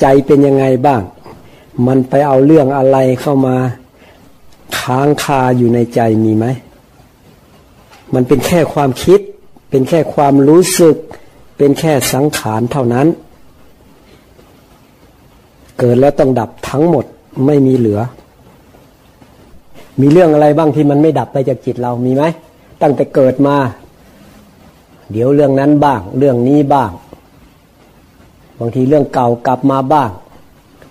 [0.00, 1.02] ใจเป็นยังไงบ้าง
[1.86, 3.56] มันไปเอาเรื่องอะไรเข้ามา
[4.78, 6.46] ค้างคาอยู่ในใจมีไหม
[8.14, 9.20] มันเป็นแค่ความคิด
[9.70, 10.96] เป็นแค่ความรู้สึก
[11.58, 13.06] เป็นแค่สังขารเท่านั้น
[15.78, 17.04] เกิดแล้วต้องดับทั้งหมด
[17.46, 18.00] ไม่มีเหลือ
[20.00, 22.24] มีเรื่องอะไรบ้างที่มันไม่ดับไปจากจิตเรามีไหม
[22.82, 23.56] ตั้งแต่เกิดมา
[25.12, 26.90] เดี๋ยวเรื่องนั้นบ้าง เรื่องนี้บ้าง
[28.60, 30.10] บางทีเรื่องเก่ากลับมาบ้าง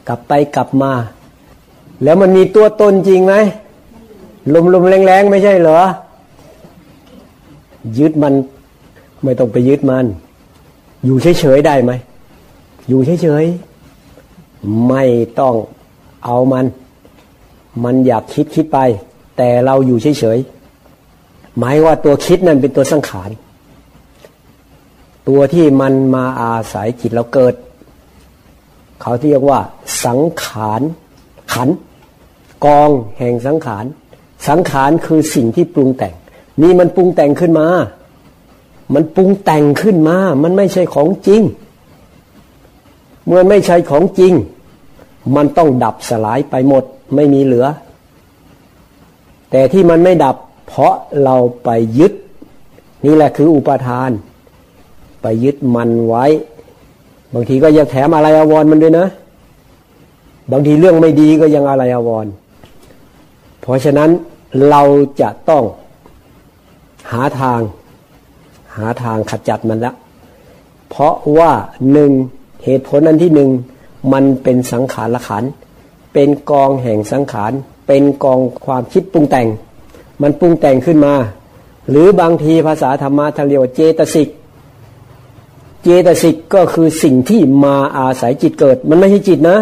[0.08, 0.92] กลับไปกลับมา
[2.04, 3.34] แล้วมันมีตัวตนจริงไหม
[4.54, 5.80] ลมลมแรงๆ ไม่ใช่เหรอ
[7.98, 8.34] ยึดมัน
[9.24, 10.06] ไม่ต้องไปยึดมัน
[11.06, 11.92] อยู่เฉยๆได้ไหม
[12.88, 15.04] อยู่เฉยๆ ไม่
[15.40, 15.56] ต้อง
[16.26, 16.66] เอามัน
[17.84, 18.80] มันอยากคิดคิดไป
[19.38, 23.30] แต่เราอยู่เฉยๆ หมายว่าตัวคิดนั่นเป็นตัวสังขาร
[25.28, 27.54] ตัวที่มันมาอาศัยจิตเราเกิด
[29.02, 29.60] เขาที่เรียกว่า
[30.06, 30.82] สังขาร
[31.54, 31.70] ขัน
[32.66, 33.86] กองแห่งสังขาร
[34.48, 36.14] สังขารคือสิ่งที่ปรุงแต่ง
[36.62, 37.68] นี่มันปรุงแต่งขึ้นมา
[38.94, 41.42] มันปรุงแต่งขึ้นมา มันไม่ใช่ของจริง
[43.28, 44.34] เมื่อไม่ใช่ของจริง
[45.36, 46.84] มันต้องดับสลายไปหมด
[47.16, 47.68] ไม่มีเหลือ
[49.52, 50.36] แต่ที่มันไม่ดับ
[50.68, 52.14] เพราะเราไปยึด
[53.06, 54.10] นี่แหละคืออุปทาน
[55.28, 56.26] ไปยึดมันไว้
[57.34, 59.08] บางทีก็ยังแถมอะไรอววรมันด้วยนะ
[60.52, 62.26] บางทีเรื่องไม่ดีก็ยังอะไรอววร
[63.62, 64.10] เพราะฉะนั้น
[64.70, 64.82] เรา
[65.22, 65.64] จะต้อง
[67.12, 67.60] หาทาง
[68.76, 69.94] หาทางขจัดมันละ
[70.90, 71.52] เพราะว่า
[71.92, 72.12] หนึ่ง
[72.64, 73.50] เหตุผลอันที่หนึ่ง
[74.14, 75.44] มันเป็นสังขารละขัน
[76.14, 77.52] เป็นกองแห่งสังขาร
[77.88, 79.48] เป็นกองความคิดปรุงแต่ง
[80.22, 81.14] มันปรุงแต่งขึ้นมา
[81.90, 84.30] หรือบางทีภาษาธรรมะทางเรียกว่าเจตสิก
[85.86, 89.58] เจตสิกก็คือสิ่งที่มาอาศัยจิตเกิด มันไม่ใช่จิตนะ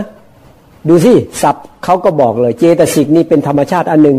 [0.87, 4.17] ดูสิศัพท์เขาก็บอกเลย เจตสิกนี่เป็นธรรมชาติอันหนึ่ง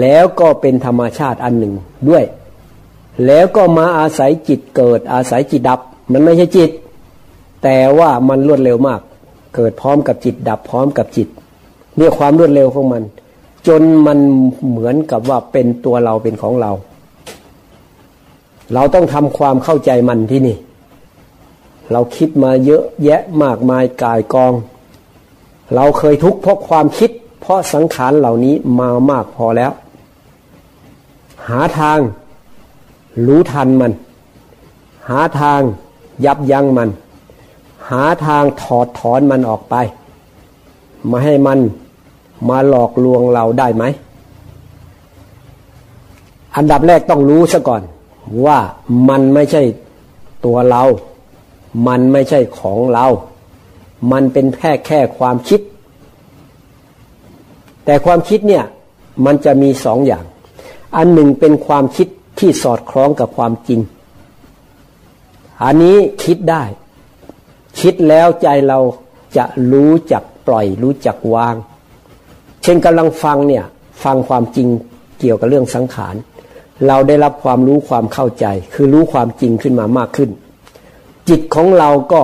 [0.00, 1.74] แล้วก็เป็นธรรมชาติอันหนึ่ง
[2.08, 2.24] ด้วย
[3.26, 5.80] แล้วก็มาอาศัยจิตเกิด อาศัยจิตดับ
[6.12, 6.70] มันไม่ใช่จิต
[7.62, 9.00] แต่ว่ามันรวดเร็วมาก
[9.54, 11.28] เกิดพร้อมกับจิตดับพร้อมกับจิต
[11.96, 13.02] เรียกความรวดเร็วของมัน
[13.66, 14.18] จนมัน
[14.68, 16.72] เหมือนกับว่าเป็นตัวเราเป็นของเรา
[18.74, 20.56] เราต้องทำความเข้าใจมันที่นี่
[21.92, 24.52] เราคิดมาเยอะแยะมากมายกายกอง
[25.74, 29.72] เราเคยทุกข์เพราะความคิด เพราะสังขารเหล่านี้มามากพอแล้ว
[31.48, 31.98] หาทาง
[33.26, 33.92] รู้ทันมัน
[35.08, 35.60] หาทาง
[36.24, 36.90] ยับยั้งมัน
[37.90, 39.74] หาทางถอดถอนมันออกไป
[41.10, 41.58] มาให้มัน
[42.48, 43.84] มาหลอกลวงเราได้ไหม
[46.56, 47.82] อันดับแรกต้องรู้ซะก่อน
[48.46, 48.58] ว่า
[49.08, 49.62] มันไม่ใช่
[50.44, 50.82] ตัวเรา
[51.86, 53.06] มันไม่ใช่ของเรา
[54.12, 55.60] มันเป็นแค่แค่ความคิด
[57.84, 58.64] แต่ความคิดเนี่ย
[59.24, 60.24] มันจะมีสองอย่าง
[60.96, 62.08] อันหนึ่งเป็นความคิด
[62.38, 63.80] ที่สอดคล้องกับความจริง
[65.64, 66.62] อันนี้คิดได้
[67.80, 68.78] คิดแล้วใจเรา
[69.36, 71.54] จะรู้จักปล่อย รู้จักวาง
[72.62, 73.64] เช่นกำลังฟังเนี่ย
[74.04, 74.68] ฟังความจริง
[75.20, 76.14] เกี่ยวกับเรื่องสังขาร
[76.86, 80.30] เราได้รับความรู้ความเข้าใจ คือรู้ความจริงขึ้นมามากขึ้น
[81.30, 82.22] จิตของเราก็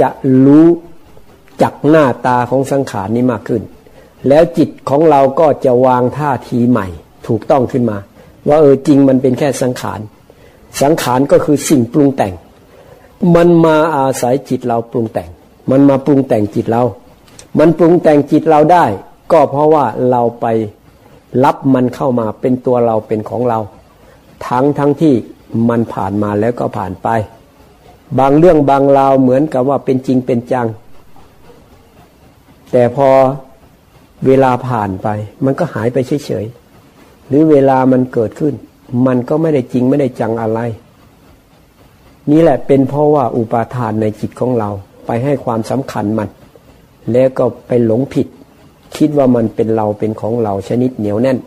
[0.00, 0.08] จะ
[0.46, 0.66] รู้
[1.62, 3.62] จักหน้าตาของสังขารนี้มากขึ้น
[4.28, 6.86] แล้วจิตของเราก็จะวางท่าทีใหม่
[7.26, 7.98] ถูกต้องขึ้นมา
[8.48, 10.00] ว่าเออจริงมันเป็นแค่สังขาร
[10.82, 12.34] สังขารก็คือสิ่งปรุงแต่ง
[13.34, 15.30] มันมาอาศัยจิตเราปรุงแต่ง
[15.70, 16.82] มันมาปรุงแต่งจิตเรา
[17.58, 18.84] มันปรุงแต่งจิตเราได้
[19.32, 20.46] ก็เพราะว่าเราไป
[21.44, 23.58] รับมันเข้ามาเป็นตัวเราเป็นของเรา
[24.46, 25.14] ทั้งทั้งที่
[25.68, 27.08] มันผ่านมาแล้วก็ผ่านไป
[28.18, 30.66] บางเรื่องบางราวเหมือนกับว่าเป็นจริงเป็นจัง
[32.72, 33.08] แต่พอ
[34.26, 35.08] เวลาผ่านไป
[35.44, 38.54] มันก็หายไปเฉยๆหรือเวลามันเกิดขึ้น
[39.06, 40.60] มันก็ไม่ได้จริงไม่ได้จังอะไร
[42.30, 44.70] นี่แหละเป็นเพราะว่าอุปาทานในจิตของเรา
[45.06, 46.28] ไปให้ความสำคัญมัน
[47.12, 48.26] แล้วก็ไปหลงผิด
[48.96, 51.38] คิดว่ามันเป็นเราเป็นของเราชนิดเหนียวแน่น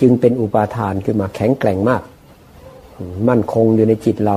[0.00, 2.02] จึงเป็นอุปาทานขึ้นมาแข็งแกร่งมาก
[3.28, 4.36] มั่นคงอยู่ในจิตเรา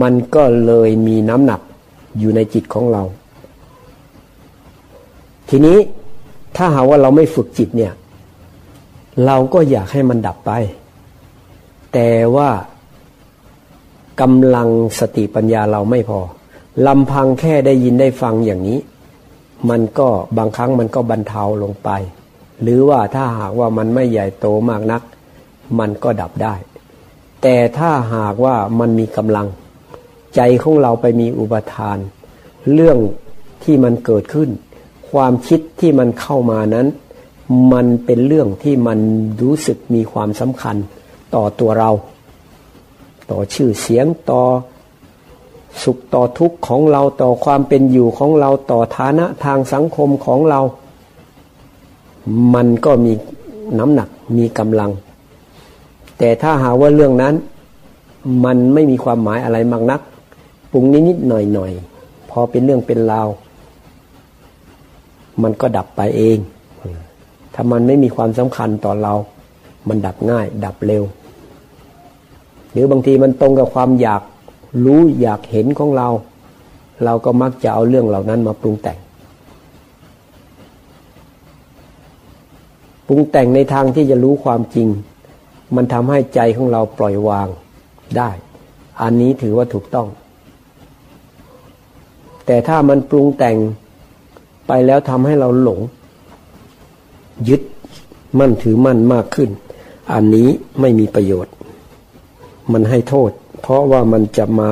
[0.00, 1.60] มันก็เลยมีน้ำหนัก
[2.18, 3.02] อยู่ในจิตของเรา
[5.48, 5.78] ทีนี้
[6.56, 7.92] ถ้าหาว่าเราไม่ฝึกจิตเนี่ย
[9.26, 10.52] เราก็อยากให้มันดับไป
[11.92, 12.50] แต่ว่า
[14.20, 16.20] กำลังสติปัญญาเราไม่พอ
[16.86, 18.78] ลำพังแค่ได้ยินได้ฟังอย่างนี้
[19.70, 20.08] มันก็
[20.38, 21.90] บางครั้งมันก็บรรเทาลงไป
[22.62, 25.02] หรือว่าถ้าหากว่ามันไม่ใหญ่โตมากนัก
[25.78, 26.54] มันก็ดับได้
[27.42, 29.46] แต่ถ้าหากว่ามันมีกำลัง
[30.34, 31.98] ใจของเราไปมีอุปทาน
[32.74, 32.98] เรื่อง
[33.64, 34.48] ที่มันเกิดขึ้น
[35.10, 36.86] ความคิดที่มันเข้ามานั้น
[37.72, 38.98] มันเป็นเรื่องที่มัน
[39.42, 40.76] รู้สึกมีความสำคัญ
[41.34, 41.90] ต่อตัวเรา
[43.30, 44.42] ต่อชื่อเสียงต่อ
[45.82, 50.60] สุขต่อทุกข์ของเราต่อความเป็นอยู่ของเราต่อฐานะทางสังคมของเรา
[52.54, 53.12] มันก็มี
[53.78, 54.90] น้ำหนักมีกำลัง
[56.18, 57.34] แต่ถ้าหาว่าเรื่องนั้น
[58.44, 60.00] มันไม่มีความหมายอะไรมากนัก
[60.72, 63.28] ปรุงนิดๆหน่อยๆพอเป็นเรื่องเป็นราว
[65.42, 66.38] มันก็ดับไปเอง
[67.54, 69.14] ถ้ามันไม่มีความสำคัญต่อเรา
[69.88, 71.02] มันดับง่าย ดับเร็ว
[72.72, 74.22] หรือบางทีมันตรงกับความอยาก
[74.84, 76.08] รู้อยากเห็นของเรา
[77.04, 78.98] เราก็มักจะเอาเรื่องเหล่านั้นมาปรุงแต่ง
[83.06, 84.88] ปรุงแต่งในทางที่จะรู้ความจริง
[85.76, 87.48] มันทำให้ใจของเราปล่อยวาง
[88.16, 88.30] ได้
[89.02, 90.06] อันนี้ถือว่าถูกต้อง
[92.50, 93.56] แต่ถ้ามันปรุงแต่ง
[94.66, 95.80] ไปแล้วทำให้เราหลง
[97.48, 97.62] ยึด
[98.38, 99.50] มั่นถือมั่นมากขึ้น
[100.12, 100.48] อันนี้
[100.80, 101.54] ไม่มีประโยชน์
[102.72, 103.30] มันให้โทษ
[103.60, 104.68] เพราะว่ามันจะมา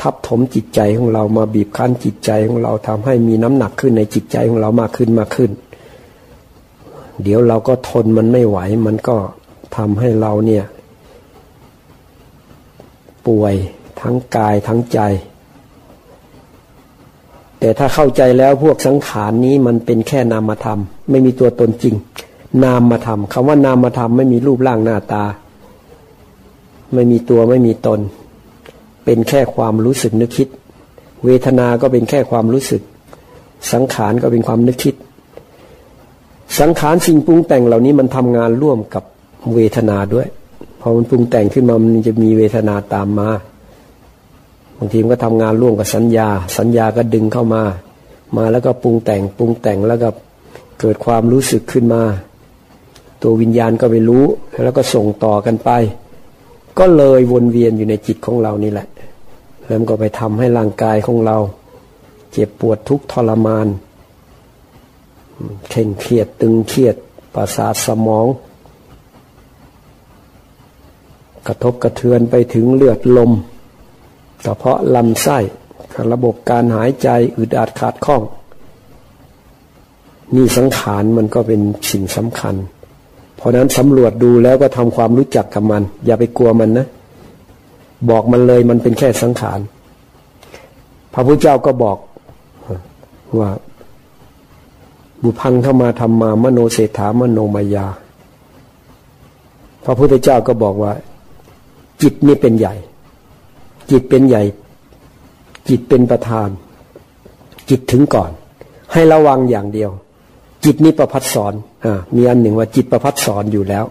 [0.00, 5.50] ทับถมจิตใจของเรามาบีบคั้นจิตใจของเราทำให้มีน้ำหนักขึ้นในจิตใจของเรามากขึ้นมากขึ้น
[7.22, 9.16] เดี๋ยวเราก็ทนมันไม่ไหว มันก็
[9.76, 10.64] ทำให้เราเนี่ย
[13.26, 13.54] ป่วย
[14.00, 15.00] ทั้งกายทั้งใจ
[17.64, 20.78] แต่ถ้าเข้าใจแล้วพวกสังขารนี้มันเป็นแค่นามธรรม
[21.10, 21.94] ไม่มีตัวตนจริง
[22.64, 25.24] นามธรรมคำว่านามธรรมไม่มีรูปร่างหน้าตา
[26.94, 28.00] ไม่มีตัวไม่มีตน
[29.04, 30.48] เป็นแค่ความรู้สึกนึกคิด
[31.24, 32.82] เวทนา ก็เป็นแค่ความรู้สึก
[33.72, 34.94] สังขารก็เป็นความนึกคิด
[36.60, 39.04] สังขารสิ่งปรุงแต่งเหล่านี้มันทำงานร่วมกับ
[39.54, 40.26] เวทนาด้วย
[40.80, 43.30] พอมันปรุงแต่งขึ้นมามันจะมีเวทนาตามมา
[44.78, 46.28] บางทีมันก็ทำงานร่วมกับสัญญา
[46.58, 47.62] สัญญาก็ดึงเข้ามา
[48.36, 50.08] มาแล้วก็ปรุงแต่งปรุงแต่งแล้วก็
[50.80, 52.02] เกิดความรู้สึกขึ้นมา
[53.22, 54.24] ตัววิญญาณก็ไปรู้
[54.64, 55.70] แล้วก็ส่งต่อกันไป
[56.78, 58.88] ก็เลยวนเวียนอยู่ในจิตของเรานี่แหละ
[59.66, 61.36] แล้วก็ไปทำให้ร่างกายของเรา
[62.32, 63.66] เจ็บปวดทุกทรมาน
[65.70, 66.96] เข่งเครียดตึงเครียด
[67.34, 68.26] ประสาทสมอง
[71.46, 73.30] กระทบกระเทือนไปถึงเลือดลม
[74.44, 75.38] กระเพาะลำไส้
[76.12, 77.08] ระบบการหายใจ
[77.38, 78.22] อึดอัดขาดข้อง
[80.34, 81.60] นี่สังขารมันก็เป็น
[81.90, 82.54] สิ่งสำคัญ
[83.36, 86.86] เพราะนั้นสำรวจดูแล้วก็ทำความรู้จักกับมัน อย่าไปกลัวมันนะ
[88.10, 89.60] บอกมันเลยมันเป็นแค่สังขาร
[91.12, 91.98] พระพุทธเจ้าก็บอก
[93.38, 93.50] ว่า
[95.22, 97.86] บุพังเข้ามาทำมามโนเศรษฐามโนมายา
[99.84, 100.92] พระพุทธเจ้าก็บอกว่า
[102.02, 102.74] จิตนี่เป็นใหญ่
[103.90, 104.42] จิตเป็นใหญ่
[105.68, 106.48] จิตเป็นประธาน
[107.70, 108.30] จิตถึงก่อน
[108.92, 109.90] ให้ระวังอย่างเดียว
[110.64, 111.52] จิตนี้ประพัดสอน
[111.84, 113.84] อ่ามีอันหนึ่งว่าจิตประพัดสอนอยู่แล้ว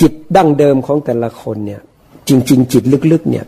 [0.00, 1.80] จิตดั้งเดิมของแต่ละคนเนี่ย
[2.28, 2.82] จริง ๆ จิต
[3.12, 3.46] ลึกๆ เนี่ย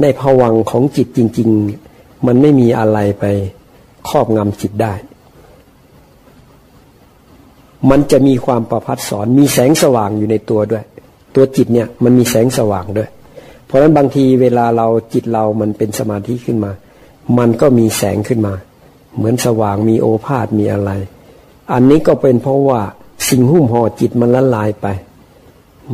[0.00, 1.48] ในภวังของจิตจริง
[1.88, 3.24] ๆ มันไม่มีอะไรไป
[4.08, 4.94] ครอบงำจิตได้
[7.90, 10.84] มันจะมีความประพัดสอนมีแสงสว่างอยู่ในตัวด้วย
[11.34, 13.08] ตัวจิตเนี่ยมันมีแสงสว่างด้วย
[13.70, 16.72] เพราะฉะนั้นบางทีเวลาเราจิตเรามันเป็นสมาธิขึ้นมา
[17.38, 18.54] มันก็มีแสงขึ้นมา
[19.16, 20.90] เหมือนสว่างมีโอภาษมีอะไร
[21.72, 22.80] อันนี้ก็เป็นเพราะว่า
[23.28, 24.86] สิ่งหุ้มห่อจิตมันละลายไป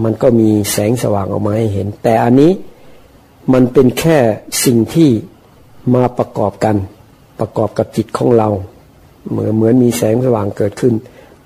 [0.03, 2.53] มันก็มีแสงสว่างออกมาให้เห็น แต่อันนี้
[3.53, 4.19] มันเป็นแค่
[4.65, 5.11] สิ่งที่
[5.95, 6.77] มาประกอบกัน
[7.41, 8.49] ประกอบกับจิตของเรา
[9.31, 10.95] เหมือนเหมือนมีแสงสว่างเกิดขึ้น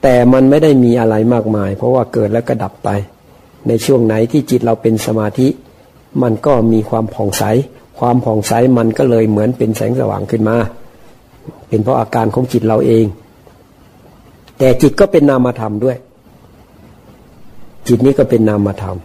[0.03, 2.89] แต่มันไม่ได้มีอะไรมากมาย เพราะว่าเกิดแล้วก็ดับไป
[3.69, 5.49] ในช่วงไหนที่จิตเราเป็นสมาธิ
[6.23, 7.43] มันก็มีความผ่องใส
[7.99, 10.57] ความผ่องใสมันก็เลยเหมือนเป็นแสงสว่างขึ้นมา
[11.69, 13.05] เป็นเพราะอาการของจิตเราเอง
[14.59, 15.97] แต่จิตก็เป็นนามธรรมด้วย
[17.89, 18.97] จิตนี้ก็เป็นนามธรรม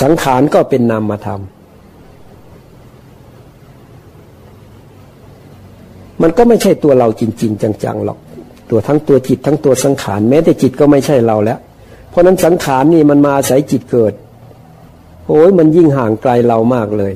[0.00, 1.40] สังขารก็เป็นนามธรรม
[6.22, 8.18] มันก็ไม่ใช่ตัวเราจริง ๆ จังๆหรอก
[8.70, 11.58] ตัวทั้งตัวจิตทั้งตัวสังขารแม้แต่จิตก็ไม่ใช่เราแล้ว
[12.10, 14.12] เพราะนั้นสังขารนี่มันมาอาศัยจิตเกิด
[15.28, 17.14] โอ้ยมันยิ่งห่างไกลเรามากเลย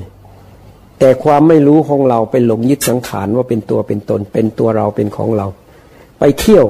[0.99, 5.47] แต่ความไม่รู้ของเราไปหลงยึดสังขารว่าเป็นตัวเป็นตน เป็นตัวเราเป็นของเรา
[6.19, 6.65] ไปเที่ยว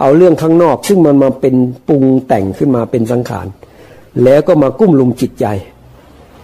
[0.00, 1.54] เอาเรื่องข้างนอก ซึ่งมันมาเป็น
[1.88, 3.46] ปรุงแต่งขึ้นมาเป็นสังขาร
[4.24, 5.46] แล้วก็มากุ้มลุมจิตใจ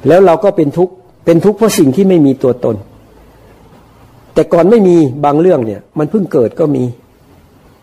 [0.06, 2.76] แล้วเราก็เป็นทุกข์เป็นทุกข์เพราะสิ่งที่ไม่มีตัวตน
[4.34, 6.84] แต่ก่อนไม่มีบางเรื่องเนี่ย มันเพิ่งเกิดก็มี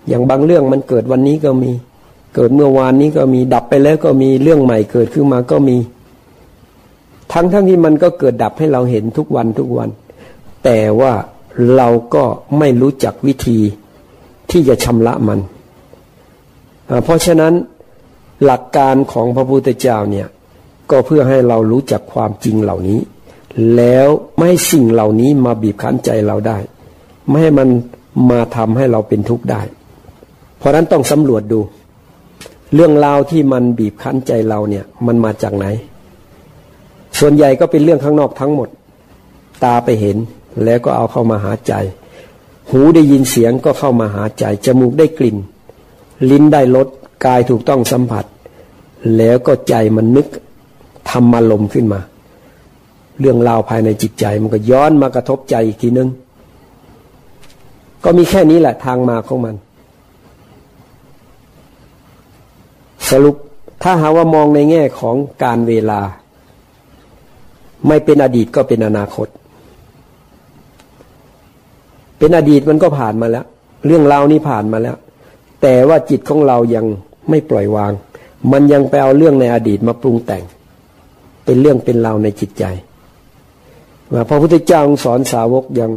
[0.08, 1.72] อย่างบางเรื่องมันเกิดวันนี้ก็มี
[2.36, 5.78] เกิดเมื่อวานนี้ก็มีดับไปแล้วก็มีเรื่องใหม่เกิดขึ้นมาก็มี
[7.40, 9.90] ทั้งทั้งที่มันก็เกิดดับให้เราเห็นทุกวันทุกวัน
[10.64, 11.14] แต่ว่า
[11.76, 12.24] เราก็
[12.60, 13.60] ไม่รู้จักวิธี
[14.52, 15.40] ที่จะชำระมัน
[17.04, 17.54] เพราะฉะนั้น
[18.44, 20.28] หลักการของพระพุทธเจ้าเนี่ย
[20.90, 23.00] ก็เพื่อให้เรารู้จักความจริงเหล่านี้
[23.76, 26.58] แล้วไม่ให้สิ่งเหล่านี้มาบีบคั้นใจเราได้
[27.28, 27.70] ไม่ให้มัน
[28.30, 29.62] มาทำให้เราเป็นทุกข์ได้
[30.58, 31.60] เพราะนั้นต้องสำรวจดู
[32.74, 35.66] เรื่องราวที่มันบีบคั้นใจเราเนี่ย มันมาจากไหน
[37.20, 38.70] ส่วนใหญ่ก็เป็นเรื่องข้างนอกทั้งหมด
[39.64, 40.18] ตาไปเห็น
[40.64, 41.74] แล้วก็เอาเข้ามาหาใจ
[42.70, 45.38] หูได้ยินเสียงก็เข้ามาหาใจ จมูกได้กลิ่น
[46.30, 46.88] ลิ้นได้รส
[47.26, 48.26] กายถูกต้องสัมผัส
[49.18, 50.28] แล้วก็ใจมันนึก
[51.10, 52.02] ทำมาลมขึ้นมา
[53.20, 56.10] เรื่องราวภายในจิตใจมันก็ย้อนมากระทบใจอีกทีนึง
[58.04, 59.56] ก็มีแค่นี้แหละทางมาของมัน
[63.10, 63.36] สรุป
[63.84, 66.02] ถ้าหาว่ามองในแง่ของการเวลา
[67.88, 69.28] ไม่เป็นอดีตก็เป็นอนาคต
[72.18, 73.46] เป็นอดีตมันก็ผ่านมาแล้ว
[73.86, 74.96] เรื่องราวนี้ผ่านมาแล้ว
[75.62, 76.86] แต่ว่าจิตของเรายัง
[77.30, 77.94] ไม่ปล่อยวาง
[78.52, 80.44] มันยังไปเอาเรื่องในอดีตมาปรุงแต่ง
[81.46, 82.64] เป็นเรื่องเป็นราวในจิตใจ
[84.14, 85.92] ว่าพระพุทธเจ้าสอนสาวกยัง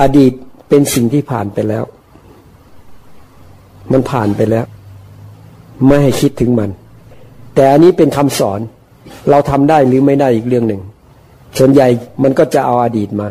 [0.00, 0.32] อดีต
[0.68, 1.84] เป็นสิ่งที่ผ่านไปแล้ว
[3.92, 4.66] มันผ่านไปแล้ว
[5.86, 6.70] ไม่ให้คิดถึงมัน
[7.54, 8.60] แต่อันนี้เป็นคำสอน
[9.30, 10.82] เราทำได้หรือไม่ได้อีกเรื่องหนึ่ง
[11.58, 11.88] ส่วนใหญ่
[12.22, 13.28] มันก็จะเอาอาดีตมา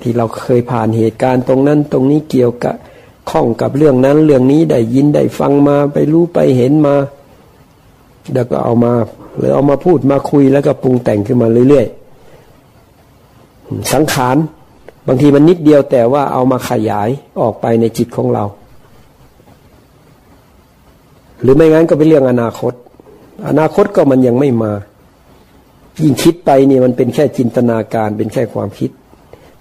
[0.00, 2.74] ที่เราเคยผ่านเหตุการณ์ตรงนั้นตรงนี้เกี่ยวกับ
[3.30, 6.94] ข้องกับเรื่องนั้น เรื่องนี้ได้ยินได้ฟังมาไปรู้ไปเห็นมา
[8.34, 8.92] แล้วก็เอามา
[9.36, 14.36] หรือเอามาพูดมาคุยแล้วก็ปรุงแต่งขึ้นมาเรื่อยๆสังขาร
[15.06, 17.08] บางทีมันนิดเดียวแต่ว่าเอามาขยาย
[17.40, 18.44] ออกไปในจิตของเรา
[21.42, 22.72] หรือไม่งั้นก็เป็นเรื่องอนาคต
[23.48, 24.72] อนาคตก็มันยังไม่มา
[26.02, 28.90] ยิ่งคิดไปนี่มันเป็นแค่จินตนาการเป็นแค่ความคิด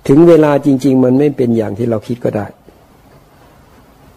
[0.07, 2.45] ถึงเวลาจริง ๆ มันไม่เป็นอย่างที่เราคิดก็ได้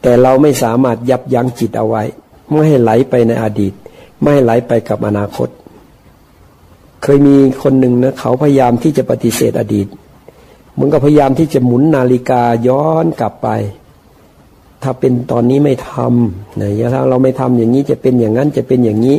[0.03, 2.03] แต่เราไม่สามารถยับยั้งจิตเอาไว้
[2.51, 3.73] ไม่ให้ไหลไปในอดีต
[4.21, 5.49] ไม่ให้ไหลไปกับอนาคต
[7.03, 9.87] เคยมีคนหนึ่งนะเขาพยายามที่จะปฏิเสธอดีต
[10.79, 13.49] มันก็พยายามที่จะหมุนนาฬิกาย้อนกลับไป
[14.83, 19.17] ถ้าเป็นตอนนี้ไม่ทำนะถ้าเราไม่ทำอย่างนี้จะเป็นอย่างนั้นจะเป็นอย่างนี้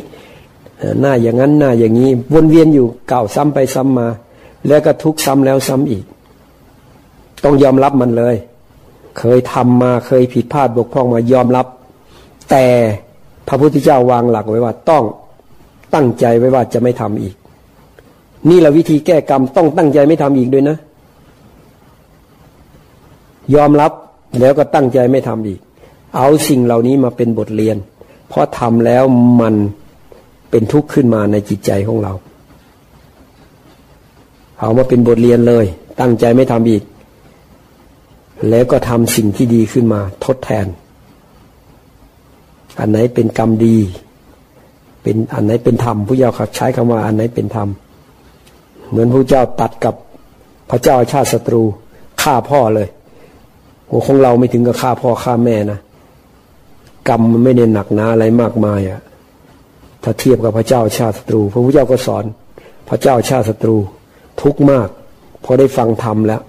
[1.01, 4.07] หน้าอย่างนั้นหน้าอย่างนี้วนเวียนอยู่เก่าซ้ำไปซ้ำมา
[4.67, 6.03] แล้วก็ทุกซ้ำแล้วซ้ำอีก
[7.43, 8.35] ต้องยอมรับมันเลย
[9.17, 11.67] เคยทำมาเคยผิดพลาดบกพร่องมายอมรับ
[12.49, 12.65] แต่
[13.47, 15.03] พระพุทธเจ้าวางหลักไว้ว่าต้อง
[15.93, 17.35] ตั้งใจไว้ว่าจะไม่ทำอีก
[18.49, 20.77] นี่แหละวิธีแก้กรรมต้องตั้งใจไม่ทำอีกด้วยนะ
[23.55, 23.91] ยอมรับ
[24.39, 25.59] แล้วก็ตั้งใจไม่ทำอีก
[26.17, 27.77] เอาสิ่งเหล่านี้มาเป็นบทเรียน
[28.29, 29.03] เพราะทำแล้ว
[29.41, 29.55] มัน
[30.57, 32.13] เป็นทุกข์ขึ้นมาในจิตใจของเรา
[34.59, 35.65] เอามาเป็นบทเรียนเลย
[35.99, 36.83] ตั้งใจไม่ทำอีก
[38.49, 40.65] แล้วก็ทำสิ่งที่ดีขึ้นมา ทดแทน
[42.79, 43.77] อันไหนเป็นกรรมดี
[45.03, 47.69] เป็นอันไหนเป็นธรรมผู้เจ้าใช้คำว่าอันไหนเป็นธรรม
[48.89, 49.95] เหมือนผู้เจ้าตัดกับ
[50.69, 51.63] พระเจ้าชาติศัตรู
[52.21, 52.87] ฆ่าพ่อเลย
[53.87, 55.79] โอ้ของเราไม่ถึงกับฆ่าพ่อฆ่าแม่นะ
[57.09, 59.01] กรรมมันไม่ได้หนักหนาอะไรมากมายอะ่ะ
[60.05, 62.25] ถ้าเทียบกับพระเจ้าชาติศัตรู พระพุทธเจ้าก็สอน
[62.89, 63.77] พระเจ้าชาติศัตรู
[64.41, 64.89] ทุกมาก
[65.43, 66.41] พอได้ฟังธรรมแล้ว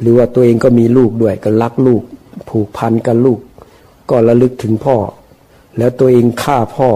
[0.00, 2.02] หรือว่าตัวเองก็มีลูกด้วยก็รักลูก
[2.48, 3.40] ผูกพันกับลูก
[4.10, 4.96] ก็ระลึกถึงพ่อ
[5.78, 6.88] แล้วตัวเองฆ่าพ่อ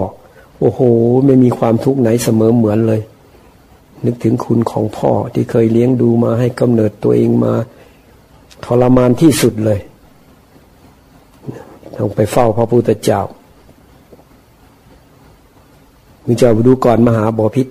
[0.59, 0.81] โอ้โห
[1.25, 3.01] ไม่มีความทุกข์ไหนเสมอเหมือนเลย
[4.05, 7.53] นึกถึงคุณของพ่อที่เคยเลี้ยงดูมาให้กำเนิดตัวเองมา
[8.65, 9.79] ทรมานที่สุดเลย
[11.95, 13.21] ต้องไปเฝ้าพระพุทธเจ้า
[16.27, 17.67] มิเจ้าดูก่อนมหาบอพิษ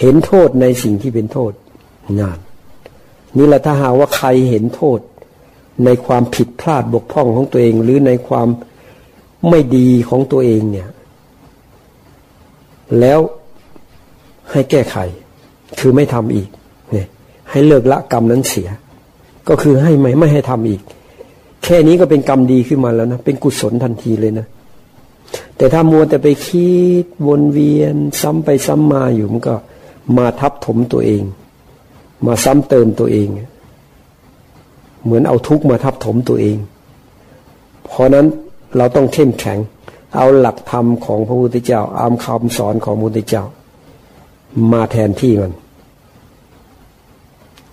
[0.00, 1.52] เห็นโทษในสิ่งที่เป็นโทษ
[2.20, 2.38] งาน
[3.36, 5.00] นี่แหละถ้าหาว่าใครเห็นโทษ
[5.84, 8.48] ในความผิดพลาดบกพร่องของตัวเอง หรือในความ
[9.48, 10.88] ไม่ดีของตัวเองเนี่ย
[13.00, 13.20] แล้ว
[14.50, 14.96] ให้แก้ไข
[15.78, 16.48] คือไม่ทำอีก
[16.92, 17.06] เนี่ย
[17.50, 18.68] ให้เลิกละกรรมนั้นเสีย
[19.48, 20.80] ก็คือให้ไม่ไม่ให้ทำอีก
[21.64, 24.46] แค่นี้ก็เป็นกรรมดีขึ้นมาแล้วนะ เป็นกุศลทันทีเลยนะ
[25.56, 26.70] แต่ถ้ามัวแต่ไปคิ
[27.04, 29.54] ดวนเวียน ซ้ำไปซ้ำมาอยู่มันก็
[30.16, 31.22] มาทับถมตัวเอง
[32.26, 33.28] มาซ้ำเติมตัวเอง
[35.04, 36.56] เหมือนเอาทุกข์มาทับถมตัวเอง
[37.84, 38.26] เพราะนั้น
[38.76, 39.58] เราต้องเข้มแข็ง
[40.16, 43.44] เอาหลักธรรมของพระพุทธเจ้าอามคำสอนของพระพุทธเจ้า
[44.72, 45.52] มาแทนที่มัน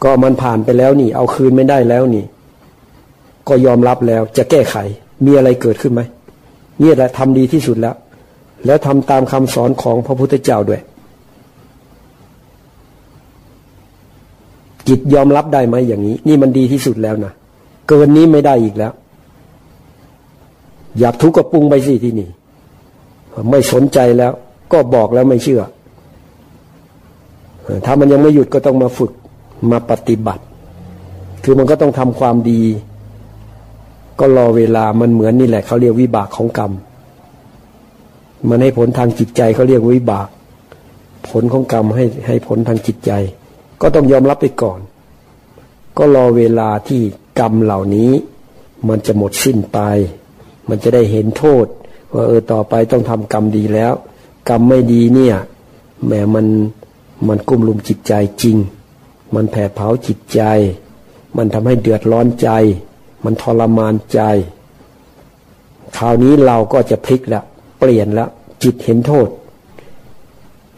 [0.04, 2.25] ก็มันผ่านไปแล้วนี่ เอาคืนไม่ได้แล้วนี่
[3.48, 4.75] ก็ยอมรับแล้วจะแก้ไข
[5.25, 6.02] มีอะไรเกิดขึ้นไหม
[6.82, 7.96] นี่แหละทำดีที่สุดแล้ว
[8.65, 10.82] แล้วทำตามคำสอนของพระพุทธเจ้าด้วย
[14.88, 17.34] จิตยอมรับได้ไหมอย่างนี้ นี่มันดีที่สุดแล้วนะ
[17.88, 18.94] เกินนี้ไม่ได้อีกแล้ว
[21.00, 22.30] อยากทุกข์ก็ปรุงไปสิที่นี่
[23.50, 24.32] ไม่สนใจแล้ว
[24.74, 25.62] ก็บอกแล้วไม่เชื่อ
[27.86, 29.12] ถ้ามันยังไม่หยุดก็ต้องมาฝึก
[29.72, 30.44] มาปฏิบัติ
[31.44, 32.62] คือมันก็ต้องทำความดี
[34.20, 36.72] ก็รอเวลามันเหมือนนี่แหละเขาเรียกวิบากของกรรม
[38.50, 40.27] มันให้ผลทางจิตใจเขาเรียกวิบาก
[41.29, 43.12] ผลของกรรมให้ให้ผลทางจิตใจ
[43.82, 44.79] ก็ต้องยอมรับไปก่อน
[45.98, 47.01] ก็รอเวลาที่
[47.39, 48.12] กรรมเหล่านี้
[48.88, 49.79] มันจะหมดสิ้นไป
[50.70, 51.65] มันจะได้เห็นโทษ
[52.13, 53.93] ว่าเออต่อไปต้องทำกรรมดีแล้ว
[54.50, 55.36] กรรมไม่ดีเนี่ย
[56.05, 56.48] แหมมัน
[57.27, 58.58] มันกุ้มลุมจิตใจจริง
[59.36, 60.41] มันแผดเผาจิตใจ
[61.38, 62.50] มันทำให้เดือดร้อนใจ
[63.25, 64.20] มันทรมานใจ
[65.98, 67.44] คราวนี้เราก็จะพลิกแล้ว
[67.80, 68.30] เปลี่ยนแล้ว
[68.63, 69.30] จิตเห็นโทษ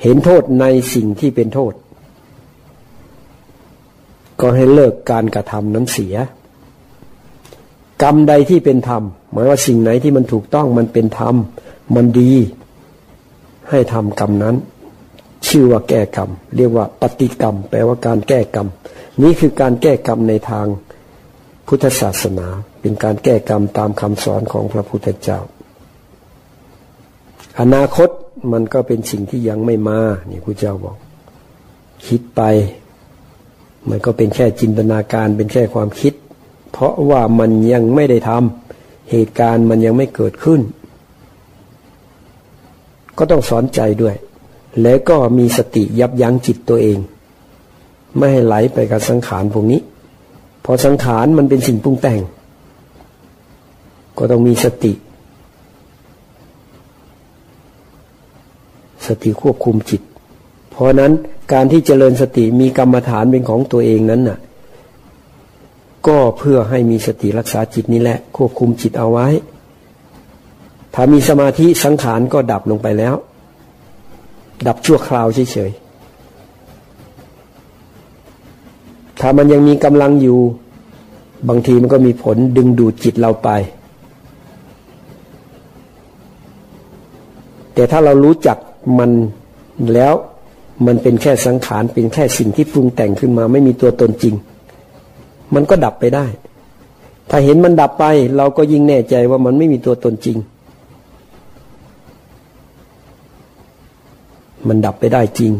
[0.01, 1.73] เห็นโทษในสิ่งที่เป็นโทษ
[4.39, 6.15] ก็ให้เลิกการกระทำนั้นเสีย
[8.03, 11.35] กรรมใดที่เป็นธรรม หมายว่าสิ่งไหนที่มันถูกต้องมันเป็นธรรม
[11.95, 12.33] มันดี
[13.69, 14.55] ให้ทำกรรมนั้น
[15.47, 18.67] ชื่อว่าแก้กรรม เรียกว่าปฏิกรรม แปลว่าการแก้กรรม
[19.21, 20.67] นี่คือการแก้กรรมในทาง
[21.67, 22.47] พุทธศาสนา
[22.81, 25.39] เป็นการแก้กรรมตามคำสอนของพระพุทธเจ้า
[27.59, 28.09] อนาคต
[28.51, 30.97] มันก็เป็นสิ่งที่ยังไม่มานี่พระเจ้าบอก
[32.07, 32.41] คิดไป
[33.89, 36.13] มันก็เป็นแค่จินตนาการเป็นแค่ความคิด
[36.71, 40.61] เพราะว่ามันยังไม่ได้ทำเหตุการณ์มันยังไม่เกิดขึ้น
[43.17, 44.15] ก็ต้องสอนใจด้วย
[44.81, 46.99] แล้วก็มีสติยับยั้งจิตตัวเอง
[48.17, 49.81] ไม่ให้ไหลไปกับสังขารพวกนี้
[50.65, 52.21] พอสังขารมันเป็นสิ่งปรุงแต่ง
[54.17, 54.93] ก็ต้องมีสติ
[59.07, 60.01] สติควบคุมจิต
[60.71, 61.11] เพราะนั้น
[61.53, 64.39] การที่เจริญสติมีกรรมฐานเป็นของตัวเองนั้นน่ะ
[66.07, 69.27] ก็เพื่อให้มีสติรักษาจิตนี้แหละ ควบคุมจิตเอาไว้
[70.93, 73.15] ถ้ามีสมาธิสังขารก็ดับลงไปแล้ว
[74.67, 75.84] ดับชั่วคราวเฉยๆ
[79.19, 80.39] ถ้ามันยังมีกำลังอยู่
[81.49, 83.49] บางทีมันก็มีผลดึงดูดจิตเราไป
[87.73, 88.57] แต่ถ้าเรารู้จัก
[88.99, 89.11] มัน
[89.93, 90.13] แล้ว
[90.85, 94.35] มันเป็นแค่สังขารเป็นแค่สิ่งที่ปรุงแต่งขึ้นมา ไม่มีตัวตนจริง
[95.53, 96.25] มันก็ดับไปได้
[97.29, 98.05] ถ้าเห็นมันดับไป
[98.37, 100.37] เราก็ยิ่งแน่ใจว่ามันไม่มีตัวตนจริง
[104.67, 105.51] มันดับไปได้จริง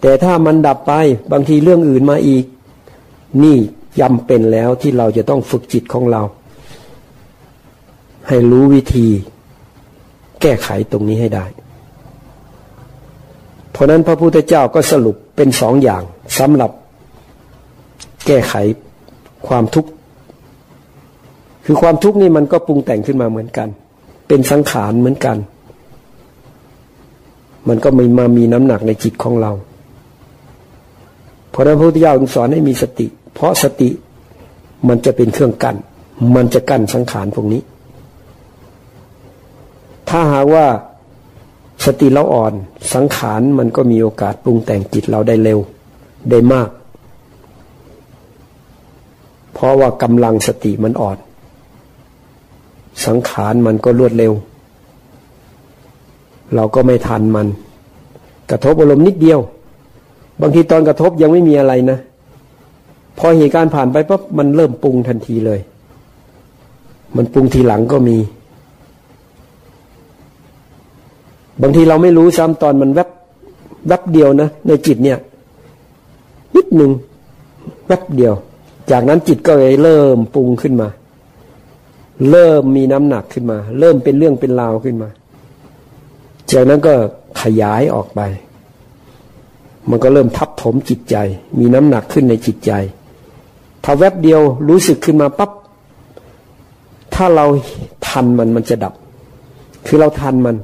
[0.00, 0.92] แต่ถ้ามันดับไป
[1.32, 2.44] บางทีเรื่องอื่นมาอีก
[3.42, 3.56] นี่
[4.00, 6.22] ยำเป็นแล้วที่เราจะต้องฝึกจิตของเรา
[8.28, 9.06] ให้รู้วิธี
[10.40, 11.44] แก้ไขตรงนี้ให้ได้
[13.72, 16.02] เพราะนั้นพระพุทธเจ้าก็สรุปเป็นสองอย่าง
[16.38, 16.70] สำหรับ
[18.26, 18.54] แก้ไข
[19.46, 19.90] ความทุกข์
[21.64, 23.68] คือความทุกข์นี่มันก็ปรุงแต่งขึ้นมาเหมือนกัน
[24.28, 25.36] เป็นสังขารเหมือนกัน
[27.68, 29.52] มันก็ไม่มามีน้ำหนักในจิตของเรา
[31.50, 33.90] เพราะนั้นพระพุทธเจ้าสอนให้มีสติ เพราะสติ
[34.88, 35.76] มันจะเป็นเครื่องกัน้น
[36.34, 37.62] มันจะกั้นสังขารพวกนี้
[40.08, 40.66] ถ้าหากว่า
[41.84, 42.52] สติเราอ่อน
[42.94, 45.58] สังขารมันก็มีโอกาสปรุงแต่งจิตเราได้เร็ว
[46.30, 46.68] ได้มาก
[49.54, 51.18] เพราะว่ากำลังสติมันอ่อน
[53.06, 54.32] สังขารมันก็รวดเร็ว
[56.54, 57.46] เราก็ไม่ทันมัน
[58.50, 59.40] กระทบอารมณ์นิดเดียว
[60.40, 61.98] บางทีตอนกระทบยังไม่มีอะไรนะ
[63.18, 65.60] พอเหตุการณ์ผ่านไปปั๊บมันเริ่มปรุงทันทีเลย
[67.16, 68.16] มันปรุงทีหลังก็มี
[71.62, 73.08] บางทีเราไม่รู้ซ้ำตอนมันแวบ
[73.88, 75.18] แวบเดียวนะ ในจิตเนี่ย
[76.56, 76.90] นิดหนึ่ง
[77.86, 78.34] แวบเดียว
[78.90, 80.88] จากนั้นจิตก็เลยเริ่มปรุงขึ้นมา
[82.30, 85.08] เริ่มมีน้ำหนักขึ้นมา เริ่มเป็นเรื่องเป็นราวขึ้นมา
[86.52, 86.94] จากนั้นก็
[87.42, 88.20] ขยายออกไป
[89.90, 91.16] มันก็เริ่มทับถมจิตใจ
[91.58, 92.72] มีน้ำหนักขึ้นในจิตใจ
[93.84, 95.50] ถ้าแวบเดียวรู้สึกขึ้นมาปับ๊บ
[97.14, 97.46] ถ้าเรา
[98.08, 98.94] ทันมันมันจะดับ
[99.86, 100.56] คือเราทันมัน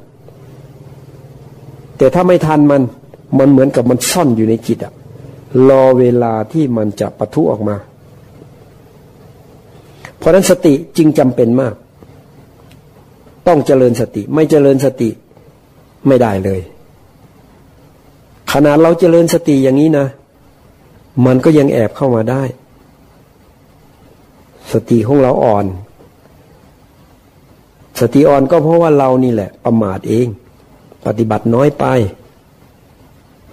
[1.97, 2.81] แต่ถ้าไม่ทันมัน
[3.37, 4.93] มันเหมือนกับมันซ่อนอยู่ในจิตอะ
[5.69, 7.75] รอเวลาที่มันจะปะทุออกมา
[10.17, 11.73] เพราะนั้นสติจึงจำเป็นมาก
[13.47, 15.09] ต้องเจริญสติ ไม่เจริญสติ
[16.07, 16.61] ไม่ได้เลย
[18.51, 20.05] ขนาดเราเจริญสติอย่างนี้นะ
[21.25, 22.43] มันก็ยังแอบเข้ามาได้
[24.73, 25.65] สติของเราอ่อน
[27.99, 30.27] สติอ่อนก็เพราะว่าเรานี่แหละประมาทเอง
[31.05, 31.85] ปฏิบัติน้อยไป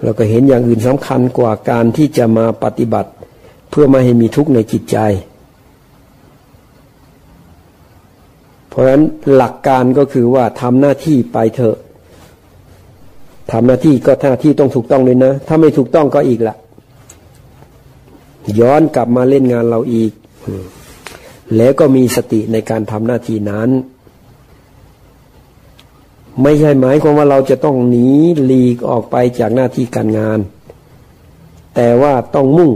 [0.02, 3.10] เราก็เห็นอย่างอื่นสำคัญกว่าการที่จะมาปฏิบัติ
[3.70, 4.98] เพื่อไม่ให้มีทุกข์ในจิตใจ
[8.68, 9.02] เพราะฉะนั้น
[9.34, 11.76] หลักการก็คือว่าทำหน้าที่ไปเถอะ
[13.52, 16.56] ทำหน้าที่ก็หน้าที่ต้องถูกต้องเลยนะ ถ้าไม่ถูกต้องก็อีกละ
[18.60, 20.12] ย้อนกลับมาเล่นงานเราอีก
[21.56, 23.68] แล้วก็มีสติในการทำหน้าที่นั้น
[26.42, 28.08] ไม่ใช่หมายความว่าเราจะต้องหนี
[28.44, 30.38] หลีกออกไปจากหน้าที่การงาน
[31.76, 32.72] แต่ว่าต้องมุ่ง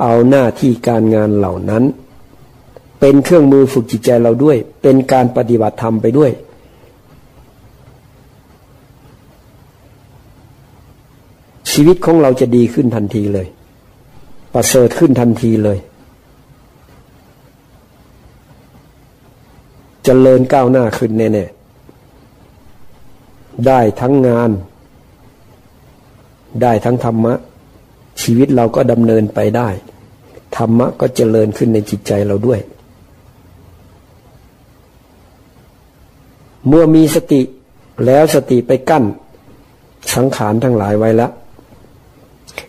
[0.00, 1.84] เอาหน้าที่การงานเหล่านั้น
[3.00, 6.30] เป็นเครื่องมือฝึกจิตใจเราด้วย เป็นการปฏิบัติธรรมไปด้วย
[11.70, 13.46] ชีวิตของเราจะดีขึ้นทันทีเลย
[14.54, 15.78] ประเสริฐขึ้นทันทีเลย
[20.08, 24.50] เจริญก้าวหน้าขึ้นแน่ๆ ได้ทั้งงาน
[26.62, 27.34] ได้ทั้งธรรมะ
[28.22, 29.68] ชีวิตเราก็ดำเนินไปได้
[30.56, 32.60] ธรรมะก็เจริญขึ้นในจิตใจเราด้วย
[36.68, 37.40] เมื่อมีสติ
[38.06, 39.04] แล้วสติไปกั้น
[40.14, 41.32] สังขารทั้งหลายไว้แล้ว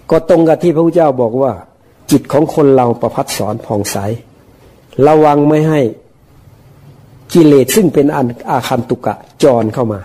[0.09, 1.51] ก็ตรงกับที่พระพุทธเจ้าบอกว่า
[2.11, 3.97] จิตของคนเราประพัดสอนผ่องใส
[5.07, 5.81] ระวังไม่ให้
[7.33, 9.99] กิเลสซึ่งเป็นอันอาคันตุกะจรเข้ามา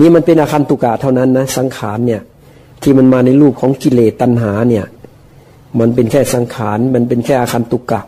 [0.00, 2.20] นี่มันเป็นอาคันตุกะเท่านั้นนะสังขารเนี่ย
[2.82, 4.84] ที่มันมาในรูปของกิเลสตัณหาเนี่ย
[5.78, 8.00] มันเป็นแค่สังขารมันเป็นแค่อาคันตุกกะ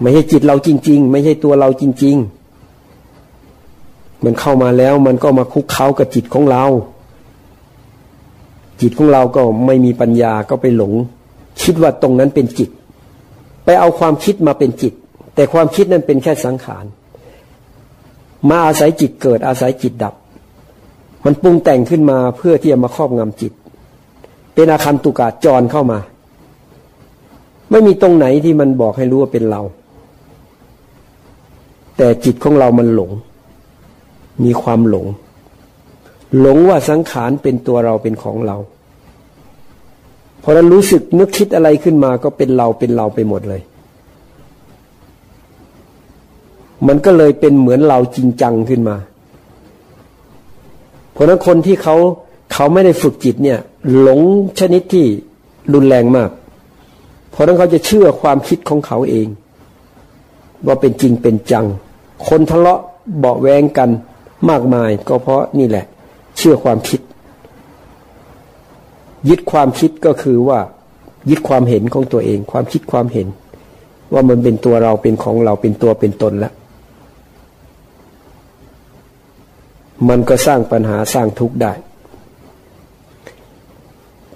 [0.00, 2.16] ไม่ใช่จิตเราจริง ๆ ไม่ใช่ตัวเราจริง
[3.40, 6.64] ๆ มันเข้ามาแล้วมันก็มาคุกเค้ากับจิตของเรา
[8.80, 10.92] จิตของเราก็ไม่มีปัญญาก็ไปหลง
[11.62, 12.70] คิดว่าตรงนั้นเป็นจิต
[13.64, 14.92] ไปเอาความคิดมาเป็นจิต
[15.36, 16.84] แต่ความคิดนั้นเป็นแค่สังขาร
[18.48, 20.14] มาอาศัยจิตเกิดอาศัยจิตดับ
[21.24, 23.52] มันปรุงแต่งขึ้นมาเพื่อที่จะมาครอบงำจิต
[24.54, 25.98] เป็นอาคันตุกาจรเข้ามา
[27.70, 29.62] ไม่มีตรงไหนที่มันบอกให้รู้ว่าเป็นเรา
[31.96, 33.10] แต่จิตของเรามันหลง
[34.44, 35.06] มีความหลง
[36.40, 38.56] หลงว่าสังขารเป็นตัวเราเป็นของเรา
[40.42, 43.62] พอเรารู้สึกนึกคิดอะไรขึ้นมาก็เป็นเราเป็นเราไปหมดเลย
[46.86, 48.96] มันก็เลยเป็นเหมือนเราจริงจังขึ้นมา
[51.12, 51.96] เพราะนั้นคนที่เขา
[52.52, 53.58] เขาไม่ได้ฝึกจิตเนี่ย
[54.00, 54.20] หลง
[54.58, 55.06] ชนิดที่
[55.74, 56.30] รุนแรงมาก
[57.30, 59.28] เพราะนั้นเขาจะเชื่อความคิดของเขาเอง
[60.66, 61.66] ว่าเป็นจริงเป็นจัง
[62.28, 62.80] คนทะเลาะ
[63.18, 63.90] เบาแวงกัน
[64.50, 65.84] มากมาย ก็เพราะนี่แหละ
[66.36, 67.00] เชื่อความคิด
[69.28, 70.58] ยึดความคิดก็คือว่า
[71.30, 73.26] ยึดความเห็นของตัวเอง ความคิดความเห็น
[74.12, 76.52] ว่ามันเป็นตัวเราเป็นของเราเป็นตัวเป็นตนแล้ว
[80.08, 81.72] มันก็สร้างปัญหาสร้างทุกข์ได้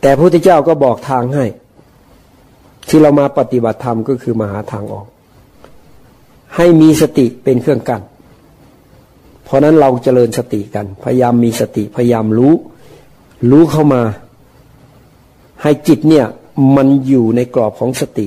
[0.00, 1.44] แต่พระพุทธเจ้าก็บอกทางให้
[2.88, 5.06] ที่เรามาปฏิบัติธรรมก็คือมาหาทางออก
[6.56, 8.02] ให้มีสติเป็นเครื่องกัน้น
[9.44, 12.54] เพราะนั้นเราเจริญสติกัน พยายามมีสติพยายามรู้
[13.50, 14.02] รู้เข้ามา
[15.62, 16.26] ให้จิตเนี่ย
[16.76, 18.26] มันอยู่ในกรอบของสติ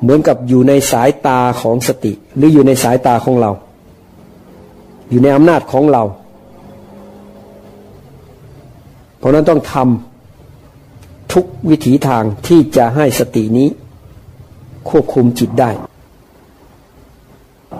[0.00, 3.50] เหมือนกับอยู่ในสายตาของสติ หรืออยู่ในสายตาของเรา
[5.10, 6.02] อยู่ในอำนาจของเรา
[9.18, 13.68] เพราะนั้นต้องทำทุกวิถีทางที่จะให้สตินี้
[14.88, 15.70] ควบคุมจิตได้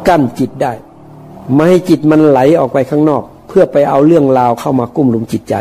[0.08, 0.72] กั้นจิตได้
[1.52, 5.54] ไม่ให้จิตมันไหลออกไปข้างนอก เพื่อไปเอาเรื่องราวเข้ามากุ้มลุมจิตใจ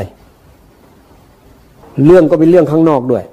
[2.06, 3.24] เรื่องก็เป็นเรื่องข้างนอกด้วย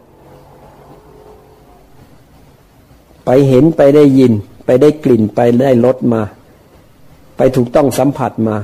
[3.25, 4.33] ไปเห็นไปได้ยิน
[4.64, 6.23] ไปได้กลิ่นไปได้รสมา
[7.42, 8.57] ไปถูกต้องสัมผัสมา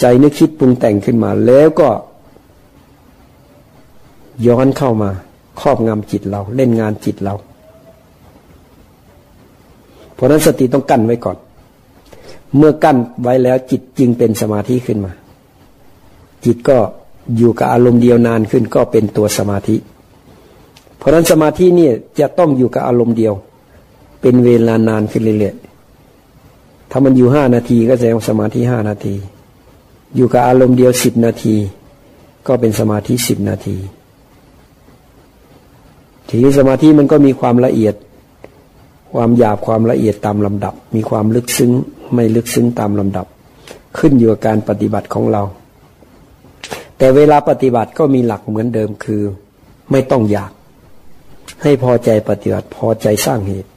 [0.00, 1.88] ใจนึกคิดปรุงแต่งขึ้นมา แล้วก็
[4.46, 5.10] ย้อนเข้ามา
[5.60, 7.34] ครอบงำจิตเรา เล่นงานจิตเรา
[10.14, 11.36] เพราะนั้นสติต้องกั้นไว้ก่อน
[12.56, 15.12] เมื่อกั้นไว้แล้วจิตจึงเป็นสมาธิขึ้นมา
[16.44, 16.78] จิตก็
[17.36, 19.76] อยู่กับอารมณ์เดียวนานขึ้นก็เป็นตัวสมาธิ
[20.96, 21.88] เพราะนั้นสมาธินี่
[22.20, 23.34] จะต้องอยู่กับอารมณ์เดียว
[24.20, 25.56] เป็นเวลานานขึ้นเรื่อย
[26.90, 29.14] ถ้ามันอยู่ห้านาทีก็แสดงสมาธิห้านาที
[30.16, 31.54] อยู่กับอารมณ์เดียวสิบนาที
[32.46, 33.76] ก็เป็นสมาธิสิบนาที
[36.28, 37.94] ทีนี้สมาธิมันก็มีความละเอียด
[39.14, 41.72] ความหยาบความละเอียดตามลำดับ มีความลึกซึ้ง
[42.14, 43.26] ไม่ลึกซึ้งตามลำดับ
[43.98, 45.42] ขึ้นอยู่กับการปฏิบัติของเรา
[46.98, 49.22] แต่เวลาปฏิบัติก็มีหลักเหมือนเดิมคือ
[49.90, 50.50] ไม่ต้องอยาก
[51.62, 53.70] ให้พอใจปฏิบัติพอใจสร้างเหตุ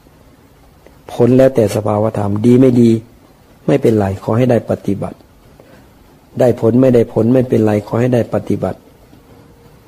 [1.13, 2.89] ผลแล้วแต่สภาวธรรมดีไม่ดี
[3.67, 5.17] ไม่เป็นไรขอให้ได้ปฏิบัติ
[6.39, 8.79] ได้ผลไม่ได้ผลไม่เป็นไรขอให้ได้ปฏิบัติ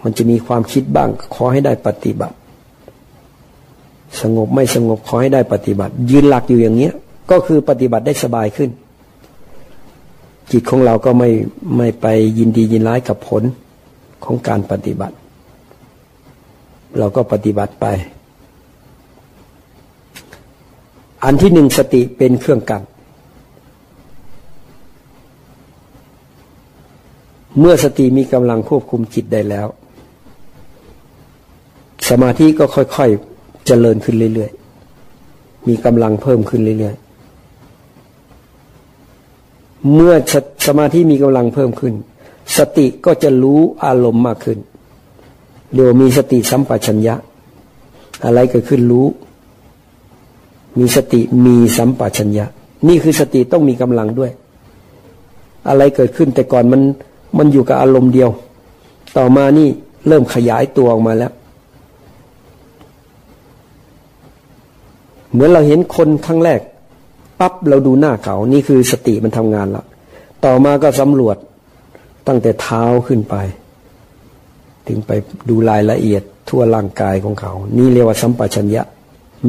[0.03, 2.35] มันจะมีความคิดบ้าง ขอให้ได้ปฏิบัติ
[4.21, 6.93] สงบไม่สงบขอให้ได้ปฏิบัติ ยืนหลักอยู่อย่างเนี้ย
[7.31, 8.69] ก็คือปฏิบัติได้สบายขึ้น
[10.51, 11.29] จิตของเราก็ไม่
[11.77, 12.05] ไม่ไป
[12.39, 13.43] ยินดียินร้ายกับผล
[14.23, 15.15] ของการปฏิบัติ
[16.99, 17.85] เราก็ปฏิบัติไป
[21.23, 22.81] อันที่หนึ่งสติเป็นเครื่องกัน
[27.59, 29.67] เมื่อสติมีกำลังควบคุมจิตได้แล้ว
[32.09, 37.11] สมาธิก็ค่อยๆเจริญขึ้นเรื่อยๆ มีกำลังเพิ่มขึ้นเรื่อยๆ
[39.93, 40.35] เมื่อส
[40.67, 41.93] สมาธิมีกำลังเพิ่มขึ้น
[42.57, 44.59] สติก็จะรู้อารมณ์มากขึ้น
[45.73, 47.15] เดี๋ยวมีสติสัมปชัญญะ
[48.25, 49.05] อะไรเกิดขึ้นรู้
[50.79, 52.45] มีสติมีสัมปชัญญะ
[52.87, 54.31] นี่คือสติต้องมีกำลังด้วย
[55.67, 56.81] อะไรเกิดขึ้นแต่ก่อนมัน
[57.37, 58.29] มันอยู่กับอารมณ์เดียว
[59.17, 59.67] ต่อมานี่
[60.07, 61.31] เริ่มขยายตัวออกมาแล้ว
[65.31, 66.59] เหมือนเราเห็นคนครั้งแรก
[67.39, 69.85] ปั๊บเราดูหน้าเขา นี่คือสติมันทำงานแล้ว
[70.45, 71.37] ต่อมาก็สำรวจ
[72.27, 73.35] ตั้งแต่เท้าขึ้นไป
[74.87, 75.11] ถึงไป
[75.49, 78.83] ดูรายละเอียดทั่วร่างกายของเขา นี่เรียกว่าสัมปชัญญะ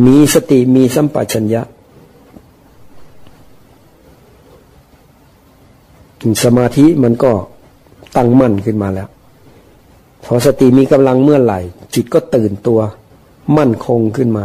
[0.07, 1.63] มีสติมีสัมปชัญญะ
[6.43, 7.33] สมาธิมันก็
[8.17, 9.09] ตั้งมั่นขึ้นมาแล้ว
[10.25, 11.59] พอสติมีกำลังเมื่อไหร่
[11.95, 12.81] จิตก็ตื่นตัว
[13.57, 14.45] มั่นคงขึ้นมา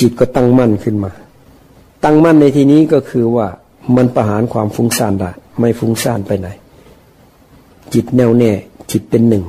[0.00, 1.10] จิตก็ตั้งมั่นขึ้นมา
[2.04, 3.46] ตั้งมั่นในที่นี้ก็คือว่า
[3.96, 6.48] มันประหารความฟุ้งซ่านได้ไม่ฟุ้งซ่านไปไหน
[7.94, 8.52] จิตแน่วแน่
[8.90, 9.44] จิตเป็นหนึ่ง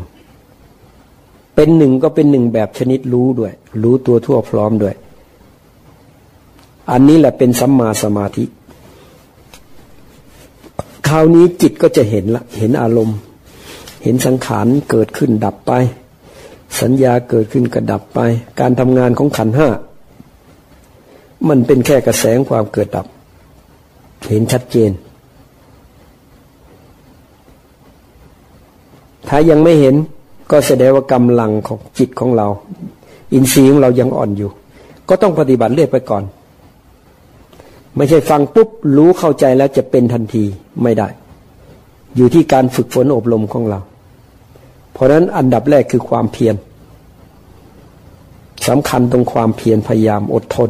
[1.60, 4.96] เป็นหนึ่งก็เป็นหนึ่งแบบชนิดรู้ด้วย รู้ตัวทั่วพร้อมด้วย
[6.92, 8.46] อันนี้แหละเป็นสัมมาสมาธิ
[11.08, 13.18] คราวนี้จิตก็จะเห็นละ เห็นอารมณ์
[14.04, 15.72] เห็นสังขารเกิดขึ้นดับไป
[16.82, 18.20] สัญญาเกิดขึ้นกระดับไป
[18.60, 19.70] การทำงานของขันห้า
[21.50, 23.08] มันเป็นแค่กระแสงความเกิดดับ
[24.30, 24.92] เห็นชัดเจน
[29.28, 29.96] ถ้ายังไม่เห็น
[30.52, 32.48] ก็แสดงว่ากำลังของจิตของเรา
[33.34, 34.50] อินทรีย์ของเรายังอ่อนอยู่
[35.10, 36.24] ก็ต้องปฏิบัติเรื่อยไปก่อน
[37.96, 40.44] ไม่ใช่ฟังปุ๊บรู้เข้าใจแล้วจะเป็นทันที
[40.84, 41.08] ไม่ได้
[42.16, 43.80] อยู่ที่การฝึกฝนอบรมของเรา
[44.94, 46.56] เพราะนั้นอันดับแรกคือความเพียร
[48.68, 50.70] สำคัญตรงความเพียรพยายามอดทน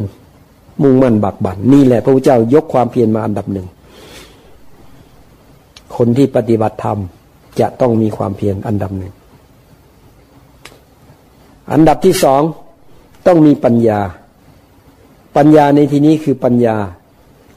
[0.82, 3.68] มุ่งมั่นบักบันนี่แหละพระพุทธเจ้ายกความเพียรมาอันดับหนึ่ง
[5.96, 6.98] คนที่ปฏิบัติธรรม
[7.60, 9.14] จะต้องมีความเพียรอันดับหนึ่ง
[11.74, 12.42] อันดับที่สอง
[13.28, 14.00] ต้องมีปัญญา
[15.38, 16.78] ปัญญาในที่นี้คือปัญญา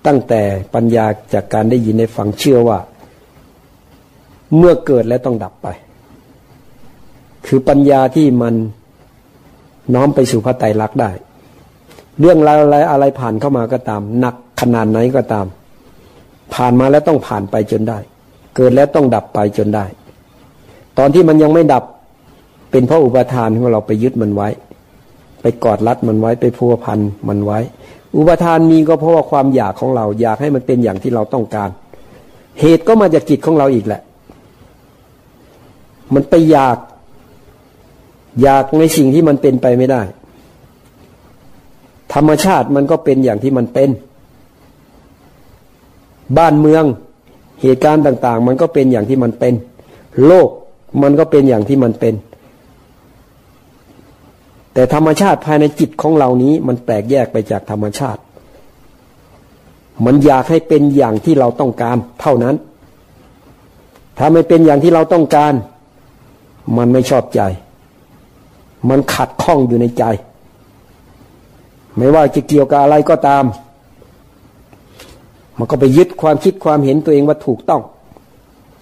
[0.07, 0.43] ตั้งแต่
[0.75, 2.79] ปัญญาจากการได้ยินได้ฟังเชื่อว่า
[4.57, 5.69] เมื่อเกิดแล้วต้องดับไป
[7.47, 8.55] คือปัญญาที่มัน
[9.95, 11.11] น้อมไปสู่พระไตรลักษณ์ได้
[12.21, 15.47] เรื่องอะไรอะไรผ่านเข้ามาก็ตามหนักขนาดไหนก็ตาม
[16.55, 17.99] ผ่านมาแล้วต้องผ่านไปจนได้
[18.57, 19.85] เกิดแล้วต้องดับไปจนได้
[20.99, 21.85] ตอนที่มันยังไม่ดับ
[22.71, 24.49] เป็นเพราะอุปทานของเราไปยึดมันไว้
[25.43, 27.59] ไปกอดรัดมันไว้ไปพัวพันมันไว้
[28.17, 31.71] อุปทานมีก็เพราะว่าความอยากของเรา อยากให้มันเป็นอย่างที่เราต้องการ
[32.61, 34.03] เหตุก็มาจากจิตของเราอีกแหละ
[36.15, 36.77] มันไปอยาก
[38.43, 40.03] อยากในสิ่งที่มันเป็นไปไม่ได้
[42.15, 43.91] ธรรมชาติมันก็เป็นอย่างที่มันเป็น
[46.39, 46.85] บ้านเมือง
[47.63, 49.55] เหตุการณ์ต่าง ๆ มันก็เป็นอย่างที่มันเป็น
[50.27, 50.49] โลก
[51.03, 52.15] มันก็เป็นอย่างที่มันเป็น
[54.81, 58.21] แต่ธรรมชาติภายในจิตของเรานี้ มันแตกแยกไปจากธรรมชาติ
[60.05, 62.57] มันอยากให้เป็นอย่างที่เราต้องการ เท่านั้น
[64.19, 65.53] ถ้าไม่เป็นอย่างที่เราต้องการ
[66.77, 67.41] มันไม่ชอบใจ
[68.89, 70.05] มันขัดข้องอยู่ในใจ
[71.97, 73.45] ไม่ว่าจะเกี่ยวกับอะไรก็ตาม
[75.59, 77.83] มันก็ไปยึดความคิดความเห็นตัวเองว่าถูกต้อง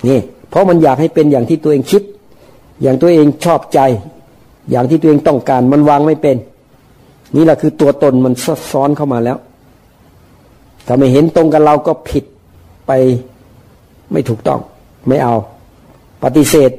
[0.08, 2.02] นี่ เพราะมันอยากให้เป็นอย่างที่ตัวเองคิด
[2.82, 3.80] อย่างตัวเองชอบใจ
[4.70, 6.36] อย่างที่ตัวเองต้องการมันวางไม่เป็น
[7.36, 8.34] นี่แหละคือตัวตนมัน
[8.70, 9.38] ซ้อนเข้ามาแล้ว
[10.86, 12.24] ถ้าไม่เห็นตรงกับเราก็ผิด
[12.86, 12.92] ไป
[14.12, 14.60] ไม่ถูกต้อง
[15.08, 15.34] ไม่เอา
[16.22, 16.70] ปฏิเสธ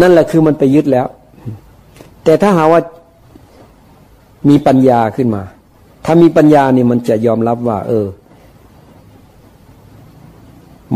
[0.00, 1.06] นั่นแหละคือมันไปยึดแล้ว
[2.24, 2.80] แต่ถ้าหาว่า
[4.48, 5.42] มีปัญญาขึ้นมา
[6.04, 8.06] ถ้ามีปัญญาเนี่ยมันจะยอมรับว่า เออ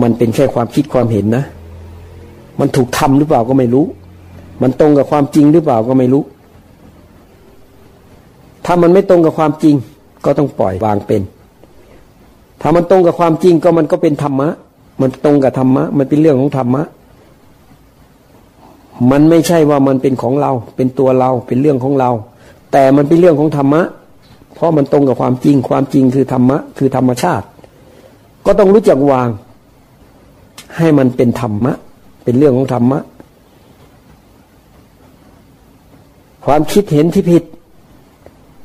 [0.02, 1.44] มันเป็นแค่ความคิดความเห็นนะ
[2.60, 3.84] มันถูกทำหรือเปล่าก็ไม่รู้
[4.62, 6.22] มันตรงกับความจริงหรือเปล่าก็ไม่รู้
[8.64, 9.74] ถ้ามันไม่ตรงกับความจริง
[10.24, 11.22] ก็ต้องปล่อยวางเป็น
[12.60, 14.48] ถ้ามันตรงกับความจริงก็มันก็เป็นธรรมะ
[15.00, 16.82] มันตรงกับธรรมะ มันเป็นเรื่องของธรรมะ
[19.10, 22.10] มันไม่ใช่ว่ามันเป็นของเรา เป็นตัวเราเป็นเรื่องของเรา
[22.72, 23.82] แต่มันเป็นเรื่องของธรรมะ
[24.54, 27.46] เพราะมันตรงกับความจริง ความจริงคือธรรมะ คือธรรมชาติ
[28.46, 29.28] ก็ต้องรู้จักวาง
[30.76, 31.72] ให้มันเป็นธรรมะ
[32.24, 32.98] เป็นเรื่องของธรรมะ
[36.44, 37.44] ความคิดเห็นที่ผิด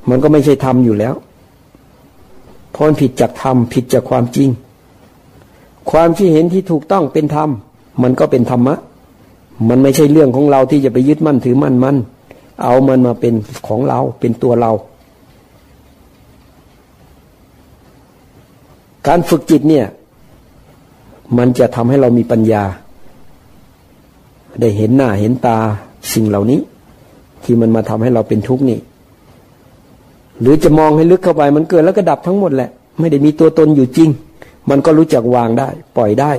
[0.09, 1.15] มันก็ไม่ใช่ธรรมอยู่แล้ว
[2.71, 4.49] เพราะมันผิดจากธรรมผิดจากความจริง
[5.91, 7.49] ความที่เห็นที่ถูกต้องเป็นธรรม
[8.03, 8.75] มันก็เป็นธรรมะ
[9.69, 11.95] มันไม่ใช่เรื่องของเราที่จะไปยึดมั่นถือมั่นมัน
[12.63, 13.33] เอามันมาเป็น
[13.67, 14.71] ของเราเป็นตัวเรา
[19.07, 19.85] การฝึกจิตเนี่ย
[21.37, 22.63] มันจะทำให้เรามีปัญญา
[24.59, 25.57] ได้เห็นหน้าเห็นตา
[26.13, 26.59] สิ่งเหล่านี้
[27.45, 28.79] ที่มันมาทำให้เราเป็นทุกข์นี่
[30.41, 34.09] หรือจะมองให้ลึกเข้าไปมันเกิดแล้วก็ดับทั้งหมดแหละ ไม่ได้มีตัวตนอยู่จริง
[34.69, 36.31] มันก็รู้จักวางได้ ปล่อยได้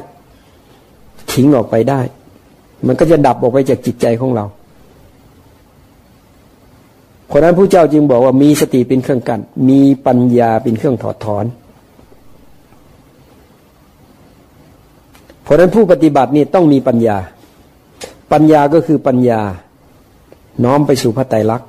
[1.33, 2.01] ทิ้งออกไปได้
[2.87, 4.45] มันก็จะดับออกไปจากจิตใจของเรา
[7.27, 11.45] เพราะนั้นผู้เจ้าจึงบอกว่ามีสติเป็นเครื่องกัน มีปัญญาเป็นเครื่องถอดถอน
[15.43, 17.19] เพราะนั้นผู้ปฏิบัตินี่ต้องมีปัญญา
[18.33, 19.41] ปัญญาก็คือปัญญา
[20.65, 21.69] น้อมไปสู่พระไตรลักษณ์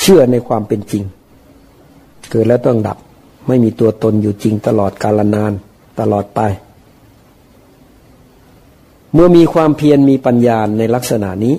[0.00, 1.04] เชื่อในความเป็นจริง
[2.30, 2.98] เกิดแล้วต้องดับ
[3.46, 5.52] ไม่มีตัวตนอยู่จริงตลอดกาลนาน
[6.00, 6.40] ตลอดไป
[9.12, 11.54] เมื่อมีความเพียรมีปัญญาในลักษณะนี้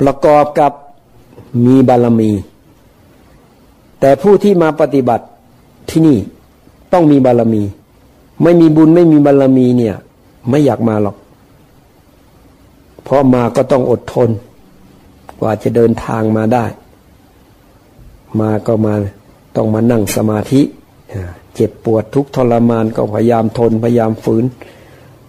[0.00, 0.72] ประกอบกับ
[1.66, 2.32] มีบารมี
[4.00, 5.24] แต่ผู้ที่มาปฏิบัติ
[5.90, 6.18] ที่นี่
[6.92, 7.62] ต้องมีบารมี
[8.42, 9.94] ไม่มีบุญไม่มีบารมีเนี่ย
[10.48, 11.16] ไม่อยากมาหรอก
[13.04, 14.30] เพราะมาก็ต้องอดทน
[15.40, 16.64] กว่าจะเดินทางมาได้
[18.40, 18.94] มาก็มา
[19.56, 20.60] ต้องมานั่งสมาธิ
[21.54, 24.44] เจ็บปวดทุกทรมานก็พยายามทนพยายามฝืน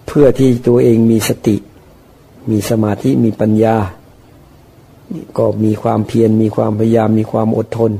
[0.08, 1.55] เพื่อที่ตัวเองมีสติ
[2.49, 3.75] มีสมาธิมีปัญญา
[5.38, 7.91] ก็มีความเพียรมีความพยายามมีความอดทน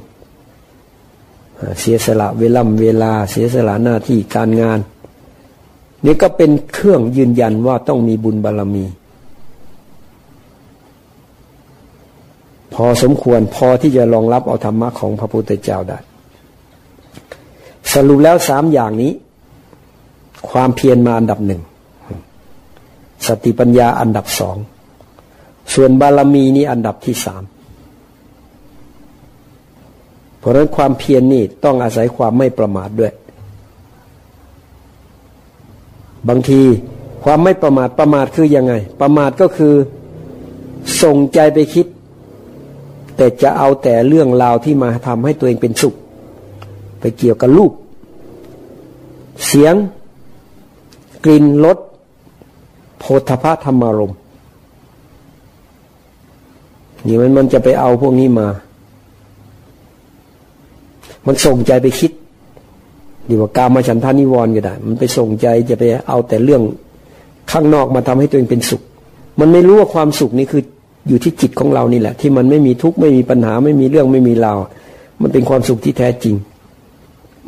[1.80, 4.80] เสียสละเวลาเวลา เสียสละหน้าที่การงาน
[6.06, 8.86] นี่ก็เป็นเครื่องยืนยันว่าต้องมีบุญบารรมี
[12.74, 15.98] พอสมควรพอที่จะรองรับเอาธรรมะของพระพุทธเจ้าได้
[17.94, 19.12] สรุปแล้วสามอย่างนี้
[20.50, 21.62] ความเพียรมาอันดับหนึ่ง
[23.28, 24.58] สติปัญญาอันดับสอง
[25.74, 27.44] ส่วนบารมีนี้อันดับที่สาม
[30.40, 33.14] เพราะฉะนั้นความเพียรนนี่ต้องอาศัยความไม่ประมาทด้วย
[36.30, 36.62] บางที
[37.24, 39.74] ความไม่ประมาทประมาทคือยังไง ประมาทก็คือ
[41.04, 41.86] ส่งใจไปคิด
[43.20, 45.94] แต่จะเอาแต่เรื่องราวที่มาทำให้ตัวเองเป็นสุข
[47.00, 47.72] ไปเกี่ยวกับลูก
[49.46, 49.76] เสียง
[51.26, 51.78] กลิ่นรส
[53.00, 54.14] โพธพะธรรมารม
[57.08, 58.48] นี่มันมันจะไปเอาพวกนี้มา
[61.26, 62.12] มันส่งใจไปคิด
[63.28, 66.62] ดีว่ากามาฉันทานิวรณ์ก็ได้ มันไปส่งใจจะไปเอาแต่เรื่อง
[67.52, 68.82] ข้างนอกมาทำให้ตัวเองเป็นสุข
[69.40, 70.64] มันไม่รู้ว่าความสุขนี่คือ
[71.08, 74.60] อยู่ที่จิตของเรานี่แหละ ที่มันไม่มีทุกข์ไม่มีปัญหาไม่มีเรื่องไม่มีราว
[75.22, 76.36] มันเป็นความสุขที่แท้จริง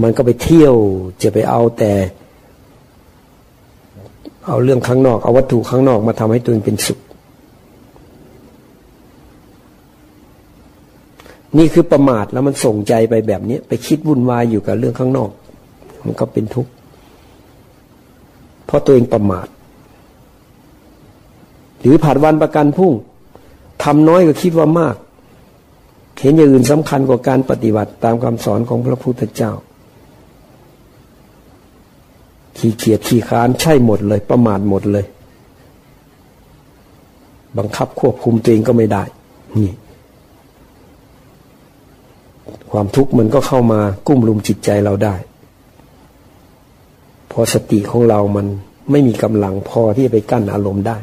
[0.01, 0.75] มันก็ไปเที่ยว
[1.23, 1.91] จะไปเอาแต่
[4.47, 6.99] เอาเรื่องข้างนอก เอาวัตถุข้างนอกมาทำให้ตัวเองเป็นสุข
[11.57, 15.29] นี่คือประมาทแล้วมันส่งใจไปแบบนี้ไปคิดวุ่นวายอยู่กับเรื่องข้างนอก
[16.05, 16.71] มันก็เป็นทุกข์
[18.65, 19.47] เพราะตัวเองประมาท
[21.81, 22.93] หรือผัดวันประกันพรุ่ง
[23.83, 24.95] ทำน้อยก็คิดว่ามาก
[26.21, 29.51] เห็นอย่างอื่นสำคัญกว่าการปฏิบัติตามคำสอนของพระพุทธเจ้า
[32.57, 35.05] ขี้เกียจขี้ค้านใช่หมดเลย ประมาทหมดเลย
[37.57, 39.03] บังคับควบคุมตัวเองก็ไม่ได้
[39.57, 39.71] นี่
[42.71, 45.15] ความทุกข์มันก็เข้ามากุ้มลุมจิตใจเราได้
[47.31, 48.45] พอสติของเรามัน
[48.91, 50.97] ไม่มีกำลังพอที่จะไปกั้นอารมณ์ได้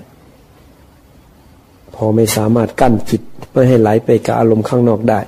[2.01, 3.23] พอไม่สามารถกั้นจิต
[3.53, 5.21] ไม่ให้ไหลไปกับอารมณ์ข้างนอกได้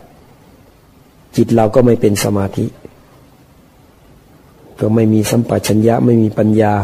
[1.37, 2.67] จิตเราก็ไม่เป็นสมาธิ
[4.81, 6.75] ก็ไม่มีสัมปชัญญะไม่มีปัญญา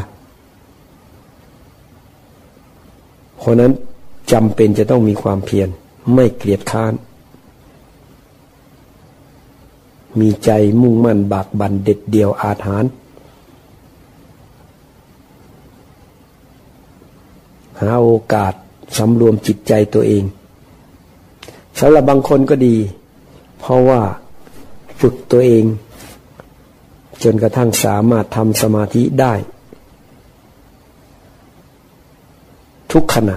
[3.38, 3.72] เพราะนั้น
[4.32, 5.68] จำเป็นจะต้องมีความเพียร
[6.14, 6.92] ไม่เกลียดค้าน
[10.20, 12.90] มีใจมุ่งมั่นบากบันเด็ดเดียวอาถรรพ์
[17.80, 18.54] หาโอกาส
[18.96, 20.24] สำรวมจิตใจตัวเอง
[21.78, 22.76] สำหรับบางคนก็ดี
[23.58, 24.00] เพราะว่า
[25.00, 25.64] ฝึกตัวเอง
[27.22, 29.34] จนกระทั่งสามารถทำสมาธิได้
[32.92, 33.36] ทุกขณะ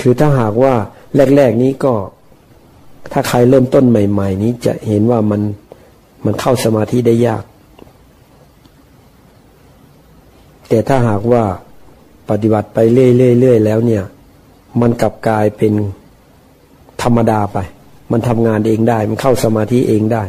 [0.00, 0.74] คือถ้าหากว่า
[1.36, 1.94] แรก ๆ นี้ก็
[3.12, 5.42] ถ้าใครเริ่มต้นใหม่ ๆ นี้จะเห็นว่ามัน
[6.24, 7.44] มันเข้าสมาธิได้ยาก
[10.74, 11.44] แต่ถ้าหากว่า
[12.30, 14.04] ปฏิบัติไปเรื่อยๆแล้วเนี่ย
[14.80, 15.72] มันกลับกลายเป็น
[17.02, 17.58] ธรรมดาไป
[18.12, 20.24] มันทำงานเองได้ มันเข้าสมาธิเองได้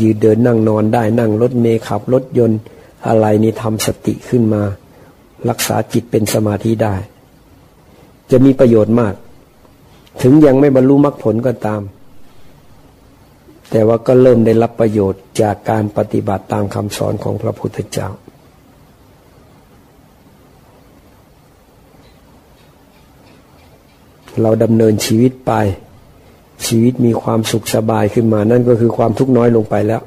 [0.00, 2.60] ยืนเดินนั่งนอนได้นั่งรถเมล์ขับรถยนต์
[3.06, 4.62] อะไรนี่ทำสติขึ้นมา
[5.48, 6.94] รักษาจิตเป็นสมาธิได้
[8.30, 9.14] จะมีประโยชน์มาก
[10.22, 11.82] ถึงยังไม่บรรลุมรรคผลก็ตาม
[13.70, 18.10] แต่ว่าก็เริ่มได้รับประโยชน์จากการปฏิบัติตามคำสอนของพระพุทธเจ้า
[24.42, 25.52] เราดำเนินชีวิตไป
[26.66, 30.02] ชีวิตมีความสุขสบายขึ้นมา นั่นก็คือความทุกข์น้อยลงไปแล้ว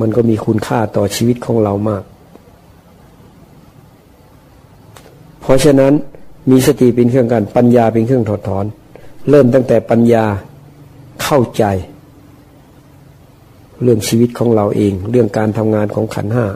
[0.00, 2.02] มันก็มีคุณค่าต่อชีวิตของเรามาก
[5.40, 5.92] เพราะฉะนั้น
[6.50, 8.64] มีสติเป็นเครื่องกัน ปัญญาเป็นเครื่องถอดถอน
[9.30, 10.24] เริ่มตั้งแต่ปัญญา
[11.22, 11.64] เข้าใจ
[13.82, 16.46] เรื่องชีวิตของเราเอง เรื่องการทำงานของขันห้า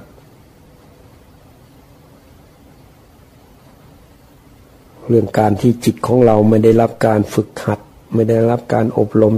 [5.11, 7.81] เรื่องการที่จิตของเราไม่ได้รับการฝึกหัด
[8.15, 9.35] ไม่ได้รับการอบรม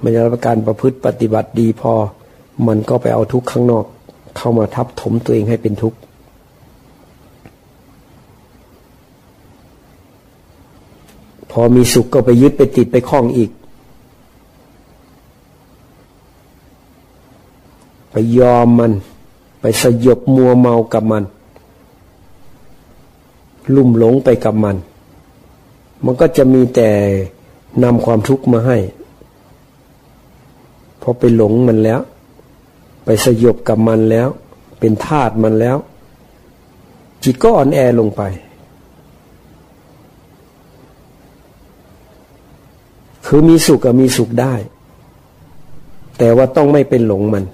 [0.00, 1.92] ไม่ได้รับการประพฤติปฏิบัติดีพอ
[2.66, 3.84] มันก็ไปเอาทุกข์ข้างนอก
[4.36, 5.98] เข้ามาทับถมตัวเองให้เป็นทุกข์
[11.50, 13.50] พอมีสุขก็ไปยึดไปติดไปคล้องอีก
[18.10, 18.92] ไปยอมมัน
[19.60, 21.24] ไปสยบมัวเมากับมัน
[23.74, 24.76] ลุ่มหลงไปกับมัน
[26.04, 26.90] มันก็จะมีแต่
[27.82, 28.78] นำความทุกข์มาให้
[31.02, 32.00] พอไปหลงมันแล้ว
[33.04, 34.28] ไปสยบกับมันแล้ว
[34.78, 35.76] เป็นทาตมันแล้ว
[37.24, 38.22] จิตก็อ่อนแอลงไป
[43.26, 44.54] คือมีสุขกับมีสุขได้
[46.18, 47.44] แต่ว่าต้องไม่เป็นหลงมัน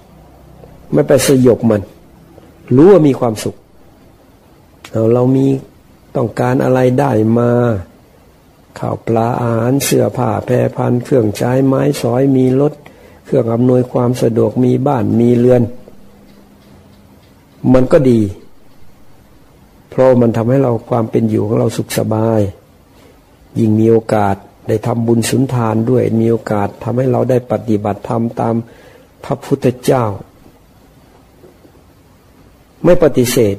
[0.93, 1.83] ไม่ไปสยบมัน
[2.77, 3.57] รู้ว่ามีความสุข
[4.91, 5.47] เราเรามี
[6.17, 7.51] ต้องการอะไรได้มา
[8.79, 12.73] ข้าวปลาอาหารเสื้อผ้าแพรพันเครื่องใช้ไม้สอยมีรถ
[13.25, 15.63] เครื่องอำนวยความสะดวกมีบ้านมีเรือน
[17.73, 18.21] มันก็ดี
[19.91, 22.41] เพราะมันทำให้เราความเป็นอยู่ของเราสุขสบาย
[23.59, 24.37] ยิ่งมีโอกาส
[24.69, 28.55] ได้ทำบุญสุนทานด้วยมีโอกาสทำให้เราได้ปฏิบัติธรรมตาม
[29.25, 30.05] พระพุทธเจ้า
[32.85, 33.57] ไม่ปฏิเสธ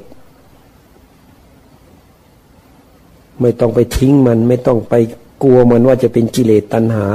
[3.40, 4.94] ไม่ต้องไปทิ้งมัน ไม่ต้องไป
[5.42, 7.06] กลัวมันว่าจะเป็นกิเลสตัณหา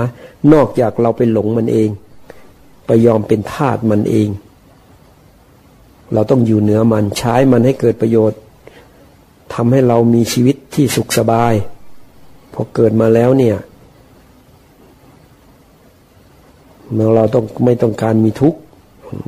[0.53, 1.89] นอกจากเราไปหลงมันเอง
[2.85, 4.27] ไปยอมเป็นทาสมันเอง
[6.13, 8.39] เราต้องอยู่เหนือมันใช้มันให้เกิดประโยชน์
[9.53, 11.53] ทำให้เรามีชีวิตที่สุขสบาย
[12.53, 13.57] พอเกิดมาแล้วเนี่ย
[16.93, 18.59] เมื่อเราต้องไม่ต้องการมีทุกข์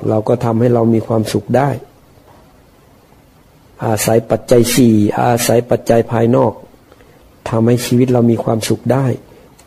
[0.10, 1.70] เราก็ทำให้เรามีความสุขได้
[3.86, 6.54] อาศัยปัจจัยสี่อาศัยปัจจัยภายนอก
[7.50, 9.06] ทำให้ชีวิตเรามีความสุขได้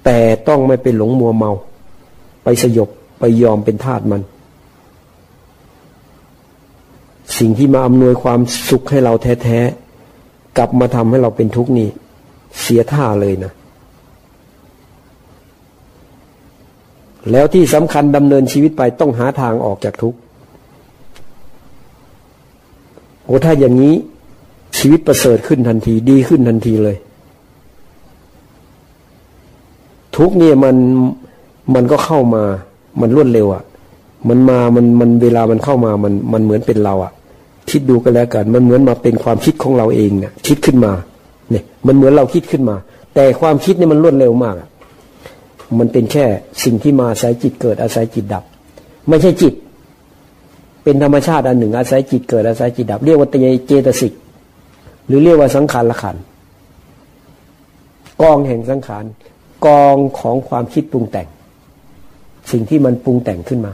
[0.04, 0.18] แต่
[0.48, 1.52] ต้องไม่ไปหลงมัวเมา
[2.44, 4.22] ไปสยบไปยอมเป็นทาสมัน
[7.38, 9.58] สิ่งที่มาอำนวยความสุขให้เราแท้
[10.08, 11.88] ๆ กลับมาทำให้เราเป็นทุกข์นี่
[12.60, 13.52] เสียท่าเลยนะ
[17.30, 20.18] แล้วที่สำคัญดำเนินชีวิตไปต้องหาทางออกจากทุกข์
[23.24, 23.94] โอ้ถ้าอย่างนี้
[24.78, 26.96] ชีวิตประเสริฐขึ้นทันทีดีขึ้นทันทีเลย
[30.20, 30.76] ทุกเนี่ยมัน
[31.74, 32.42] มันก็เข้ามา
[33.00, 33.62] มันรวดเร็วอะ่ะ
[34.28, 37.12] มันมามันมันเวลามันเข้ามามันมันเหมือนเป็นเราอะ่ะ
[37.70, 40.92] คิดดูกันแล้วกัน มันเหมือนมาเป็นความคิดของเราเองเนี่ยคิดขึ้นมา
[41.50, 42.76] เนี่ย มันเหมือนเราคิดขึ้นมา
[43.14, 44.68] แต่ความคิดเนี่ยมันรวดเร็วมากอะ
[45.78, 46.24] มันเป็นแค่
[46.64, 48.44] สิ่งที่มาอาศัยจิตเกิดอาศัยจิตดับ
[49.08, 49.54] ไม่ใช่จิต
[50.82, 54.12] เป็นธรรมชาติอันหนึ่ง อาศัยจิตเกิดอาศัยจิตดับ เรียกว่าเตยเจตสิก
[55.06, 56.16] หรือเรียกว่าสังขารละขัน
[58.22, 59.04] กองแห่งสังขาร
[59.66, 61.28] กองของความคิดปรุงแต่ง
[62.50, 63.72] สิ่งที่มันปรุงแต่งขึ้นมา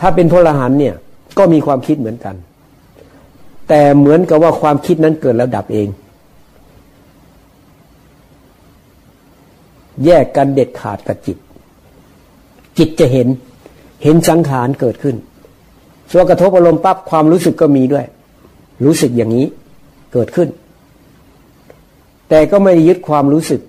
[0.00, 0.94] ถ้าเป็นพลหันเนี่ย
[1.38, 2.34] ก็มีความคิดเหมือนกัน
[3.68, 5.88] แต่เหมือนกับว่าความคิดนั้นเกิดแล้วดับเอง
[10.04, 11.38] แยกกันเด็ดขาดกับจิต
[12.78, 13.28] จิตจะเห็น
[14.02, 15.16] เห็นสังขารเกิดขึ้น
[16.12, 18.06] ส่วนกระทบอารมณ์ปั๊บความรู้สึกก็มีด้วย
[18.84, 19.46] รู้สึกอย่างนี้
[20.12, 20.48] เกิดขึ้น
[22.34, 23.60] แต่ก็ไม่ยึดความรู้สึก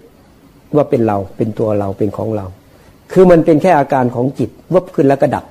[0.75, 2.45] ว่าเป็นเราเป็นตัวเราเป็นของเรา
[3.11, 5.45] คือมันเป็นแค่อาการของจิตวบขึ้นแล้วก็ดับ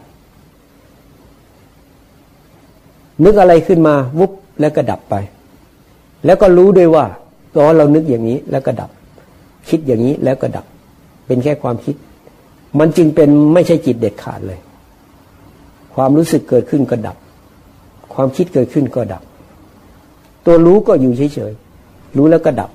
[3.25, 5.15] นึกอะไรขึ้นมาวุบแล้วก็ดับไป
[6.25, 7.05] แล้วก็รู้ด้วยว่า
[7.55, 8.91] ตอนเรานึกอย่างนี้แล้วก็ดับ
[9.69, 10.67] คิดอย่างนี้แล้วก็ดับ
[11.27, 11.97] เป็นแค่ความคิด
[12.79, 14.59] มันจึงเป็นไม่ใช่จิตเด็ดขาดเลย
[15.95, 17.17] ความรู้สึกเกิดขึ้นก็ดับ
[18.15, 19.23] ความคิดเกิดขึ้นก็ดับ
[20.47, 22.71] ตัวรู้ก็อยู่เฉยๆรู้แล้วก็ดับ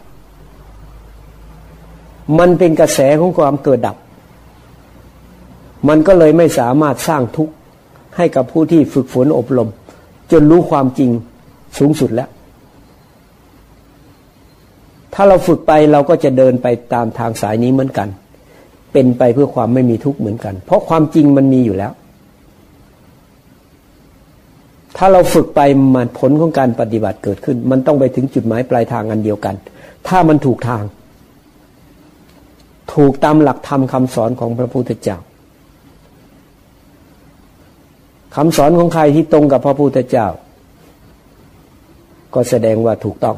[2.37, 3.97] มันเป็นกระแสของความเกิดดับ
[5.87, 7.53] มันก็เลยไม่สามารถสร้างทุกข์
[8.17, 9.69] ให้กับผู้ที่ฝึกฝนอบรม
[10.31, 11.11] จนรู้ความจริง
[11.77, 12.29] สูงสุดแล้ว
[15.13, 18.07] ถ้าเราฝึกไปเราก็จะเดินไปตามทางสายนี้เหมือนกัน
[18.93, 21.91] เป็นไปเพื่อความไม่มีทุกข์เหมือนกัน เพราะความจริงมันมีอยู่แล้ว
[24.97, 25.61] ถ้าเราฝึกไป
[25.95, 29.55] มันผลของการปฏิบัติเกิดขึ้น มันต้องไปถึงจุดหมายปลายทางอันเดียวกัน
[30.07, 30.83] ถ้ามันถูกทาง
[32.93, 35.17] ถูกตามหลักธรรมคาสอนของพระพุทธเจ้า
[38.35, 40.27] คำสอนของใครที่ตรงกับพระพุทธเจ้า
[42.33, 43.37] ก็แสดงว่าถูกต้อง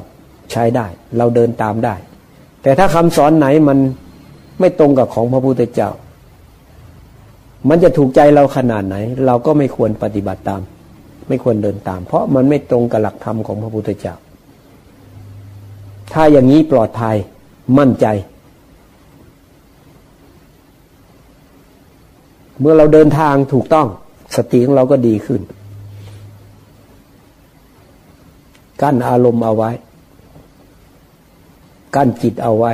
[0.52, 0.88] ใช้ได้
[1.18, 1.96] เราเดินตามได้
[2.64, 3.78] แต่ถ้าคำสอนไหนมัน
[4.60, 5.90] ไม่ตรงกับของพระพุทธเจ้า
[7.70, 8.96] มันจะถูกใจเราขนาดไหน
[9.26, 10.62] เราก็ไม่ควรปฏิบัติตาม
[11.28, 14.16] ไม่ควรเดินตาม เพราะมันไม่ตรงกับหลักธรรมของพระพุทธเจ้า
[16.14, 17.16] ถ้าอย่างนี้ปลอดภัย
[17.78, 18.06] มั่นใจ
[22.62, 23.88] เมื่อเราเดินทางถูกต้อง
[24.36, 25.42] สติของเราก็ดีขึ้น
[28.82, 29.72] กั้นอารมณ์เอาไว้
[31.96, 32.74] กั้นจิตเอาไว้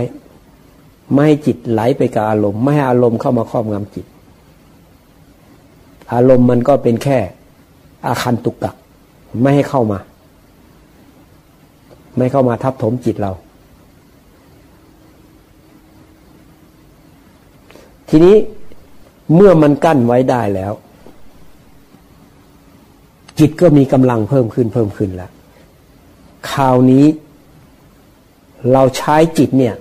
[1.12, 4.06] ไม่ให้จิตไหลไปกับอารมณ์ ไม่ให้อารมณ์เข้ามาครอบงำจิต
[6.14, 7.18] อารมณ์มันก็เป็นแค่
[8.06, 8.72] อาคันตุกกะ
[9.42, 10.00] ไม่ให้เข้ามา
[12.18, 13.32] ไม่เข้ามาทับถมจิตเรา
[18.10, 18.36] ทีนี้
[19.36, 20.74] เมื่อมันกั้นไว้ได้แล้ว
[23.40, 25.32] จิตก็มีกำลังเพิ่มขึ้นเพิ่มขึ้นแล้ว
[26.52, 27.06] คราวนี้
[28.72, 29.76] เราใช้จิตเนี่ย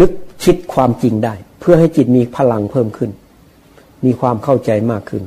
[0.00, 0.10] นึก
[0.44, 3.10] คิดความจริงได้ เพื่อให้จิตมีพลังเพิ่มขึ้น
[4.04, 5.22] มีความเข้าใจมากขึ้น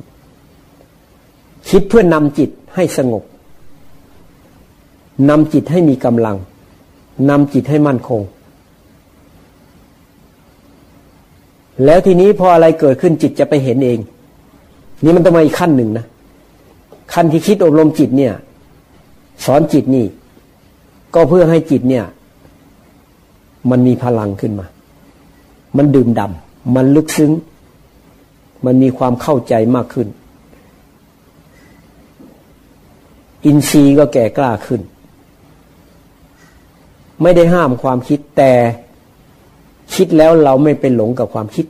[1.69, 3.23] คิดเพื่อนำจิตให้สงบ
[5.29, 6.37] นำจิตให้มีกำลัง
[7.29, 8.21] นำจิตให้มั่นคง
[11.85, 13.99] แล้วทีนี้พออะไรเกิดขึ้นจิตจะไปเห็นเอง
[15.03, 16.05] นี่มันต้องมาอีกขั้นหนึ่งนะ
[17.13, 18.33] ขั้นที่คิดอบรมจิตเนี่ย
[19.45, 20.05] สอนจิตนี่
[21.13, 22.05] ก็เพื่อให้จิตเนี่ย
[23.69, 24.67] มันมีพลังขึ้นมา
[25.77, 27.31] มันดื่มดำมันลึกซึ้ง
[28.65, 30.07] มันมีความเข้าใจมากขึ้น
[33.45, 34.81] อินทรีย์ก็แก่กล้าขึ้น
[37.21, 38.51] ไม่ได้ห้ามความคิดแต่
[39.95, 41.65] คิดแล้วเราไม่เป็นหลงกับความคิด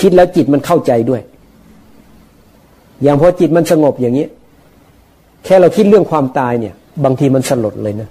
[0.00, 1.22] คิดแล้วจิตมันเข้าใจด้วย
[3.02, 4.26] อย่างพอจิตมันสงบอย่างนี้
[5.44, 6.74] แค่เราคิดเรื่องความตายเนี่ย
[7.04, 8.08] บางทีมันสลดเลยนะ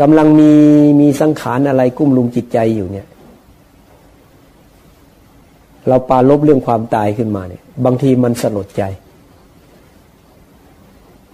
[0.00, 0.52] กำลังมี
[1.00, 3.06] มีสังขารอะไรกุ้มลุมจิตใจอยู่เนี่ย
[5.88, 8.82] เราปาลบเรื่องความตายขึ้นมาเนี่ย บางทีมันสลดใจ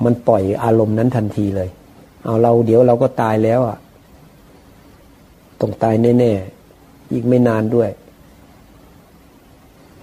[0.04, 1.68] มันปล่อยอารมณ์นั้นทันทีเลย
[2.24, 3.78] เอาเราเดี๋ยวเราก็ตายแล้วอะ
[5.64, 7.90] ต้องตายแน่ๆ อีกไม่นานด้วย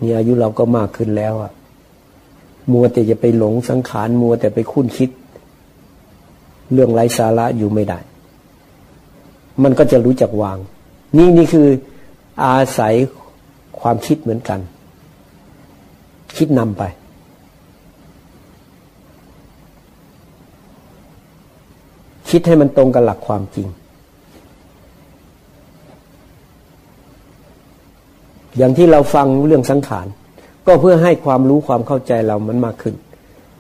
[0.02, 1.52] นี่อายุเราก็มากขึ้นแล้วอะ
[2.72, 5.10] มัวแต่จะไปหลงสังขารมัวแต่ไปคุ้นคิด
[6.74, 8.00] เรื่องไร้สาระอยู่ไม่ได้
[9.64, 10.58] มันก็จะรู้จักวาง
[11.18, 11.68] นี่นี่คือ
[12.44, 12.94] อาศัย
[13.80, 14.60] ความคิดเหมือนกัน
[16.38, 16.84] คิดนำไป
[22.30, 23.68] คิดให้มันตรงกับหลักความจริง
[28.58, 30.08] อย่างที่เราฟังเรื่องสังขาร
[30.68, 32.96] ก็เพื่อให้ความรู้ความเข้าใจเรามันมากขึ้น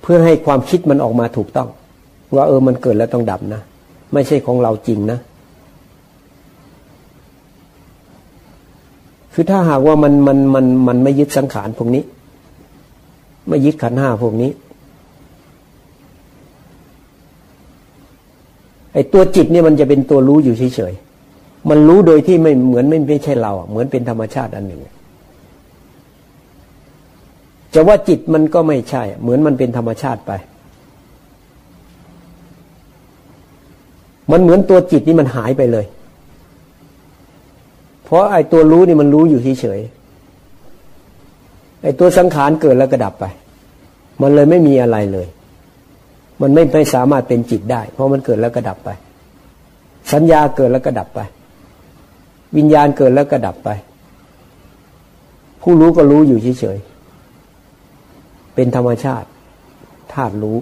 [0.01, 1.69] เพื่อให้ความคิดมันออกมาถูกต้อง
[2.35, 3.61] ว่าเออมันเกิดแล้วต้องดับนะ
[4.13, 5.19] ไม่ใช่ของเราจริงนะ
[9.33, 12.03] คือถ้าหากว่ามันมันมันมันไม่ยึดสังขารพวกนี้
[13.47, 14.51] ไม่ยึดขันห้าพวกนี้
[18.93, 21.10] ไอ้ตัวจิตเนี่ยมันจะเป็นตัวรู้อยู่เฉยๆ
[21.69, 24.81] มันรู้โดยที่ไม่เหมือนไม่ไม่ใช่เราเหมือนเป็นธรรมชาติอันหนึ่ง
[27.73, 30.31] จะว่าจิตมันก็ไม่ใช่ เหมือนมันเป็นธรรมชาติไป
[34.31, 35.85] มันเหมือนตัวจิตนี่มันหายไปเลย
[38.03, 39.81] เพราะไอ้ตัวรู้นี่มันรู้อยู่เฉย
[41.83, 43.25] ไอ้ตัวสังขารเกิดแล้วก็ดับไป
[44.21, 45.27] มันเลยไม่มีอะไรเลย
[46.41, 48.89] มันไม่ไม่สามารถเป็นจิตได้ เพราะมันเกิดแล้วก็ดับไป
[50.13, 51.19] สัญญาเกิดแล้วก็ดับไป
[52.57, 53.69] วิญญาณเกิดแล้วก็ดับไป
[55.61, 59.27] ผู้รู้ก็รู้อยู่เฉยๆ เป็นธรรมชาติ
[60.13, 60.57] ธาตุรู้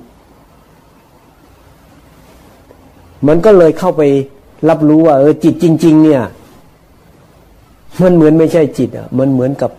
[3.28, 4.02] มันก็เลยเข้าไป
[4.70, 6.22] รับรู้ว่า เออจิตจริง ๆ เนี่ย
[8.04, 9.72] มันเหมือนไม่ใช่จิตอะ มันเหมือนกับ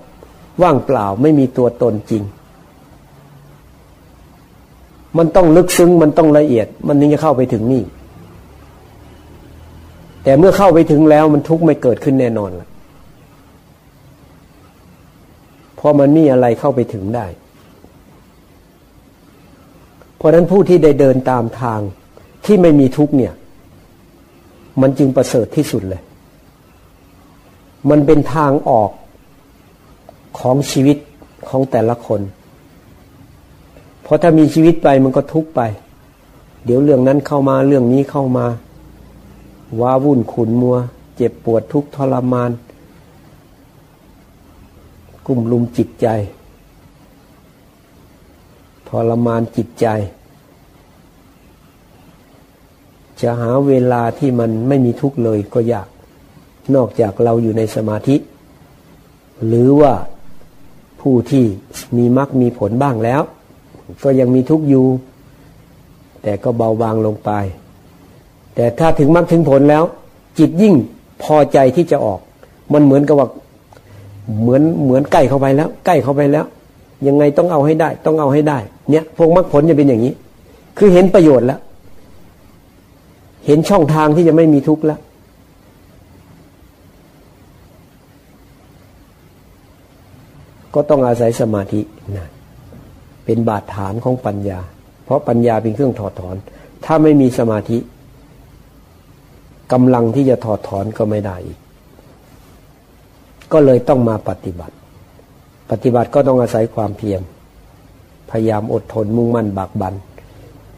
[0.62, 2.22] ว่างเปล่าไม่มีตัวตนจริง
[5.18, 7.82] มันต้องลึกซึ้งมันต้องละเอียด มันถึงจะเข้าไปถึงนี่
[10.24, 12.68] แต่เมื่อเข้าไปถึงแล้วมันทุกข์ไม่เกิดขึ้นแน่นอนละ
[15.76, 17.26] เพราะมันมีอะไรเข้าไปถึงได้
[20.16, 21.80] เพราะนั้นผู้ที่ได้เดินตามทาง
[22.44, 23.34] ที่ไม่มีทุกข์เนี่ย
[24.80, 26.02] มันจึงประเสริฐที่สุดเลย
[27.90, 28.90] มันเป็นทางออก
[30.40, 30.96] ของชีวิต
[31.48, 32.20] ของแต่ละคน
[34.02, 35.60] เพราะถ้ามีชีวิตไปมันก็ทุกข์ไป
[36.64, 38.46] เดี๋ยวเรื่องนั้นเข้ามาเรื่องนี้เข้ามา
[39.80, 40.76] ว้าวุ่นขุนมัว
[41.16, 42.50] เจ็บปวดทุกทรมาน
[45.26, 46.06] กุ้มลุมจิตใจ
[48.88, 49.86] ทรมานจิตใจ
[53.20, 55.88] จะหาเวลาที่มันไม่มีทุกข์เลยก็ยาก
[56.74, 58.16] นอกจากเราอยู่ในสมาธิ
[59.46, 59.92] หรือว่า
[61.00, 61.44] ผู้ที่
[61.96, 63.22] มีมรรคมีผลบ้างแล้ว
[64.02, 64.86] ก็ยังมีทุกข์อยู่
[66.22, 67.30] แต่ก็เบาบางลงไป
[68.54, 69.82] แต่ถ้าถึงมรรคถึงผลแล้ว
[70.38, 70.74] จิตยิ่ง
[71.22, 72.20] พอใจที่จะออก
[72.72, 73.28] มันเหมือนกับว่า
[74.40, 76.44] เหมือนเหมือนใกล้เข้าไปแล้ว ใกล้เข้าไปแล้ว
[77.06, 78.58] ยังไงต้องเอาให้ได้ ต้องเอาให้ได้
[78.90, 80.12] เนี่ย พวกมรรคผลจะเป็นอย่างนี้
[80.78, 81.60] คือเห็นประโยชน์แล้ว
[83.46, 85.00] เห็นช่องทางที่จะไม่มีทุกข์แล้ว
[90.74, 91.80] ก็ต้องอาศัยสมาธิ
[92.16, 92.26] นะ
[93.24, 94.60] เป็นบาดฐานของปัญญา
[95.04, 96.36] เพราะปัญญาเป็นเครื่องถอดถอน
[96.84, 97.78] ถ้าไม่มีสมาธิ
[99.72, 101.58] กำลังที่จะถอดถอนก็ไม่ได้อีก
[103.52, 104.74] ก็เลยต้องมาปฏิบัติ
[105.70, 107.22] ปฏิบัติก็ต้องอาศัยความเพียร
[108.30, 109.94] พยายามอดทนมุ่งมั่นบากบัน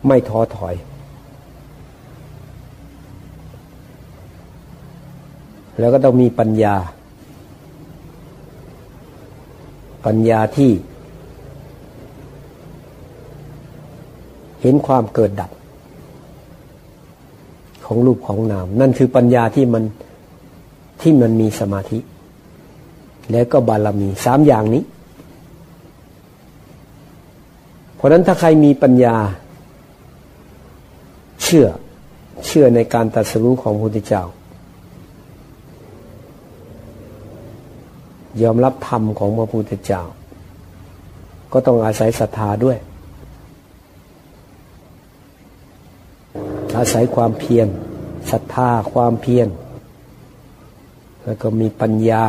[0.06, 0.74] ไม่ท้อถอย
[5.78, 6.76] แล้วก็ต้องมีปัญญา
[10.06, 10.70] ปัญญาที่
[14.62, 15.50] เห็นความเกิดดับ
[17.86, 19.84] ของรูปของนาม นั่นคือปัญญาที่มัน
[21.00, 21.98] ที่มันมีสมาธิ
[23.30, 24.82] แล้วก็บารมีสามอย่างนี้
[27.94, 29.16] เพราะนั้นถ้าใครมีปัญญา
[31.42, 31.66] เชื่อ
[32.46, 34.24] เชื่อในการตัดสู้ของพระพุทธเจ้า
[38.42, 40.02] ยอมรับธรรมของพระพุทธเจ้า
[41.52, 42.76] ก็ต้องอาศัยศรัทธาด้วย
[46.82, 47.68] อาศัยความเพียร
[48.30, 49.48] ศรัทธาความเพียร
[51.24, 52.24] แล้วก็มีปัญญา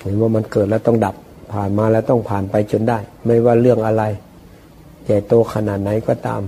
[0.00, 1.14] เห็นว่ามันเกิดแล้วต้องดับ
[1.52, 4.02] ผ่านมาแล้วต้องผ่านไปจนได้ ไม่ว่าเรื่องอะไร
[5.04, 6.42] ใหญ่โตขนาดไหนก็ตาม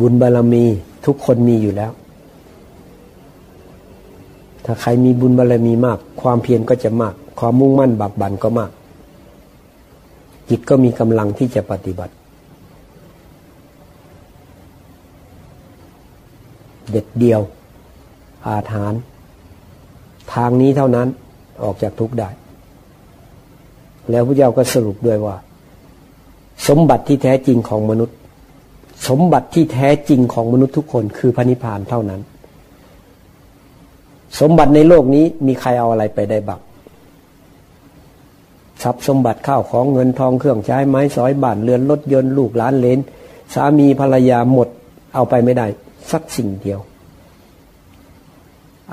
[0.00, 0.64] บุญบารรมี
[1.06, 1.92] ทุกคนมีอยู่แล้ว
[4.64, 8.70] ถ้าใครมีบุญบารรมีมาก ความเพียรก็จะมาก ความมุ่งมั่นบักบันก็มาก
[10.48, 12.14] จิตก็มีกำลังที่จะปฏิบัติ
[16.92, 17.40] เด็ดเดียว
[18.46, 18.92] อาถาน
[20.34, 21.08] ทางนี้เท่านั้น
[21.62, 22.28] ออกจากทุกข์ได้
[24.10, 25.36] แล้วพระเจ้าก็สรุปด้วยว่า
[26.68, 28.16] สมบัติที่แท้จริงของมนุษย์
[29.08, 32.20] สมบัติที่แท้จริงของมนุษย์ทุกคนคือพระนิพพานเท่านั้น
[34.40, 36.60] สมบัติในโลกนี้มีใครเอาอะไรไปได้บ้าง
[38.82, 42.98] ทรัพย์สมบัติข้าวของเงินทองเครื่องใช้ไม้สอยบ้านเรือนรถยนต์ลูกหลานเลน
[43.54, 44.68] สามีภรรยาหมด
[45.14, 45.66] เอาไปไม่ได้
[46.10, 46.80] สักสิ่งเดียว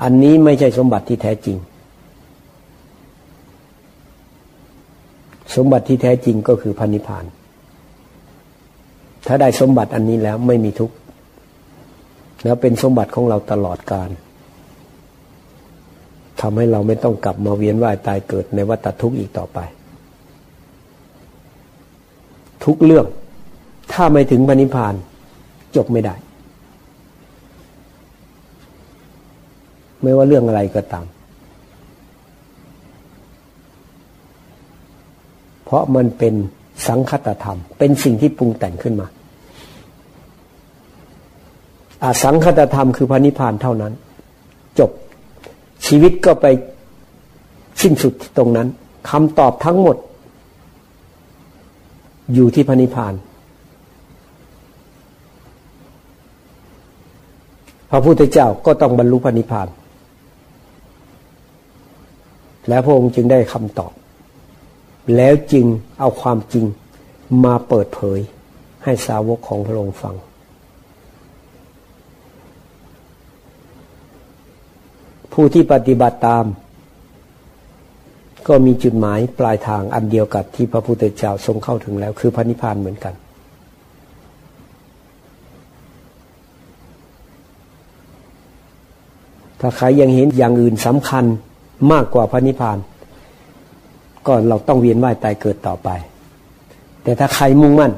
[0.02, 1.56] อันนี้ไม่ใช่สมบัติที่แท้จริง
[5.56, 7.24] สมบัติที่แท้จริงก็คือพันิพาน
[9.26, 10.94] ถ้าได้สมบัติอันนี้แล้วไม่มีทุกข์
[12.44, 14.10] แล้วเป็นสมบัติของเราตลอดกาล
[16.40, 19.58] ทำให้เราไม่ต้องกลับมาเวียนว่ายตายเกิดในวัฏทุกข์อีกต่อไป
[22.64, 23.06] ทุกเรื่อง
[23.92, 24.94] ถ้าไม่ถึงพระนิพาน
[25.76, 26.14] จบไม่ได้
[30.02, 31.06] ไม่ว่าเรื่องอะไรก็ตาม
[35.64, 36.34] เพราะมันเป็น
[36.88, 39.06] สังคตธรรม เป็นสิ่งที่ปรุงแต่งขึ้นมา
[42.02, 43.92] อาสังคตธรรมคือพระนิพพานเท่านั้น
[44.78, 44.90] จบ
[45.86, 46.46] ชีวิตก็ไป
[47.82, 48.68] สิ้นสุดตรงนั้น
[49.10, 49.96] คำตอบทั้งหมด
[52.34, 53.14] อยู่ที่พระนิพพาน
[57.90, 59.68] พระพุทธเจ้าก็ต้องบรรลุพระนิพพาน
[62.68, 63.92] แล้วพระองค์จึงได้คำตอบ
[65.16, 65.66] แล้วจึง
[65.98, 66.64] เอาความจริง
[67.44, 68.20] มาเปิดเผย
[68.84, 70.14] ให้สาวกของพระองค์ฟัง
[75.32, 76.44] ผู้ที่ปฏิบัติตาม
[78.48, 83.14] ก็มีจุดหมายปลายทางอันเดียวกับที่พระพุทธเจ้าทรงเข้าถึงแล้ว คือพระนิพพานเหมือนกัน
[89.60, 91.24] ถ้าใครยังเห็นอย่างอื่นสำคัญ
[91.92, 92.78] มากกว่าพระนิพพาน
[94.26, 95.88] ก็เราต้องเวียนว่ายตายเกิดต่อไป
[97.02, 97.92] แต่ถ้าใครมุ่งมั่น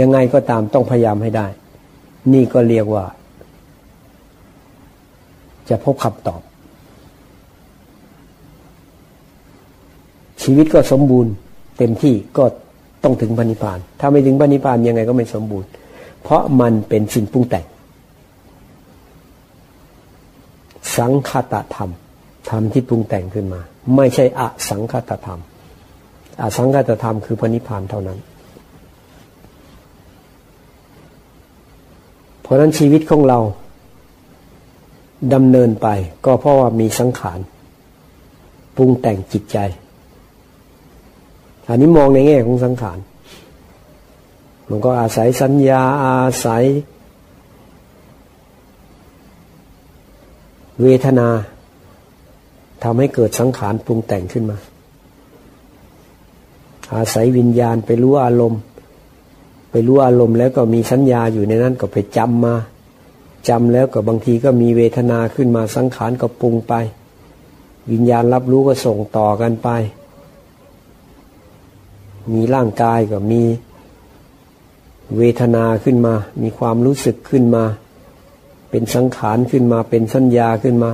[0.00, 1.46] ยังไงก็ตามต้องพยายามให้ได้
[2.32, 3.04] นี่ก็เรียกว่า
[5.68, 6.40] จะพบคำตอบ
[10.42, 11.32] ชีวิตก็สมบูรณ์
[11.78, 12.44] เต็มที่ก็
[13.04, 15.68] ต้องถึงพระนิพพาน ถ้าไม่ถึงพระนิพพานยังไงก็ไม่สมบูรณ์
[16.22, 17.66] เพราะมันเป็นสิ่งปรุงแต่ง
[20.96, 21.90] สังคตธรรม
[22.50, 23.60] ธรรมที่ปรุงแต่งขึ้นมา
[23.96, 25.40] ไม่ใช่อสังคตธรรม
[26.42, 28.18] อสังคตธรรมคือพระนิพพานเท่านั้น
[32.40, 33.38] เพราะนั้นชีวิตของเรา
[35.34, 35.88] ดำเนินไป
[36.24, 37.38] ก็เพราะว่ามีสังขาร
[38.76, 39.58] ปรุงแต่งจิตใจ
[41.68, 42.98] อันนี้มองในแง่ของสังขาร
[44.68, 46.64] มันก็อาศัยสัญญาอาศัย
[50.82, 51.28] เวทนา
[52.82, 54.58] ทำให้เกิดสังขารปรุงแต่งขึ้นมา
[56.94, 58.60] อาศัยวิญญาณไปรู้อารมณ์
[59.70, 62.54] ไปรู้อารมณ์แล้วก็มีสัญญาอยู่ในนั้นก็ไปจำมา
[63.48, 66.74] จำแล้วก็บางทีก็มีเวทนาขึ้นมาสังขารก็ปรุงไป
[67.92, 69.68] วิญญาณรับรู้ก็ส่งต่อกันไป
[72.32, 73.42] มีร่างกายก็มี
[75.18, 77.64] เวทนาขึ้นมา มีความรู้สึกขึ้นมา
[78.70, 80.92] เป็นสังขารขึ้นมา เป็นสัญญาขึ้นมา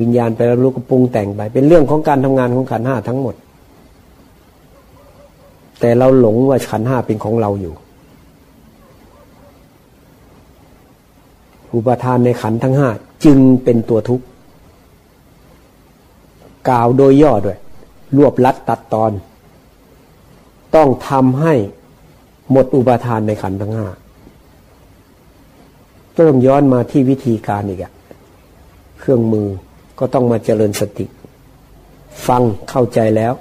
[0.00, 3.34] วิญญาณไปรับรู้ก็ปรุงแต่งไป เป็นเรื่องของการทำงานของขันห้าทั้งหมด
[5.80, 7.74] แต่เราหลงว่าขันห้าเป็นของเราอยู่
[11.74, 12.88] อุปทานในขันทั้งห้า
[13.24, 14.24] จึงเป็นตัวทุกข์
[16.68, 17.58] กล่าวโดยย่อด้วย
[18.16, 19.12] รวบลัดตัดตอน
[20.74, 21.54] ต้องทำให้
[22.50, 23.86] หมดอุปทานในขันทั้งห้า
[26.18, 27.92] ต้องย้อนมาที่วิธีการอีกอะ
[29.00, 29.48] เครื่องมือ
[29.98, 31.06] ก็ต้องมาเจริญสติ
[32.26, 33.32] ฟังเข้าใจแล้ว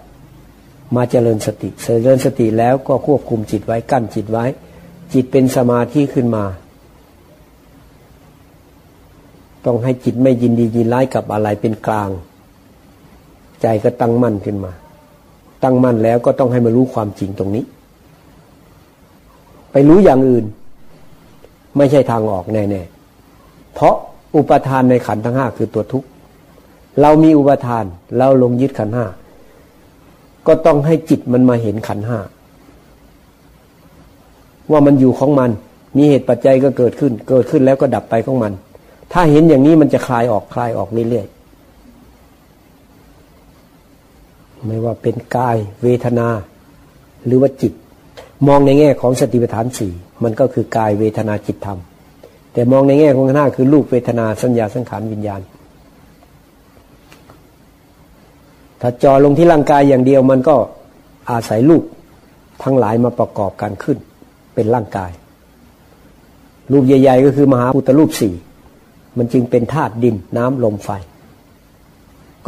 [0.96, 4.46] มาเจริญสติเจริญสติแล้วก็ควบคุมจิตไว้กั้นจิตไว้
[5.14, 6.46] จิตเป็นสมาธิขึ้นมา
[9.66, 12.10] ต้องให้จิตไม่ยินดียินร้ายกับอะไรเป็นกลาง
[13.62, 14.72] ใจก็ตั้งมั่นขึ้นมา
[15.64, 17.66] ตั้งมั่นแล้วก็ต้องให้มารู้ความจริงตรงนี้
[19.72, 20.46] ไปรู้อย่างอื่น
[21.78, 23.96] ไม่ใช่ทางออกแน่ๆเพราะ
[24.36, 26.08] อุปทานในขันทั้งห้าคือตัวทุกข์
[27.02, 27.86] เรามีอุปทาน
[28.18, 29.06] เราลงยึดขันห้า
[30.48, 32.20] ก็ต้องให้จิตมันมาเห็นขันห้า
[34.72, 35.50] ว่ามันอยู่ของมัน
[35.98, 38.54] มีเหตุปัจจัยก็เกิดขึ้น เกิดขึ้นแล้วก็ดับไปของมัน
[39.14, 41.38] ถ้าเห็นอย่างนี้มันจะคลายออกคลายออกเรื่อยๆ
[44.66, 46.28] ไม่ว่าเป็นกายเวทนา
[47.26, 47.74] หรือว่าจิต
[48.48, 49.92] มองในแง่ของสติปัฏฐานสี่
[50.24, 51.80] มันก็คือกายเวทนาจิตธรรม
[52.54, 55.42] แต่มองในแง่ของหน้าคือรูปเวทนาสัญญาสังขารวิญญาณ
[58.82, 60.56] ถ้าจอลงที่ร่างกายอย่างเดียวมันก็
[61.30, 61.84] อาศัยรูป
[62.64, 63.98] ทั้งหลายมาประกอบกันขึ้น
[64.54, 65.12] เป็นร่างกาย
[66.72, 68.34] รูปใหญ่ ๆ ก็คือมหาพุทธรูปสี่
[69.18, 70.90] มันจึงเป็นธาตุดินน้ำลมไฟ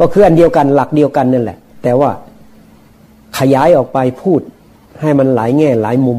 [0.02, 2.10] ็คืออันเดียวกันหลักเดียวกันนั่นแหละ แต่ว่า
[3.38, 4.40] ขยายออกไปพูด
[5.00, 6.18] ให้มันหลายแง่หลายมุม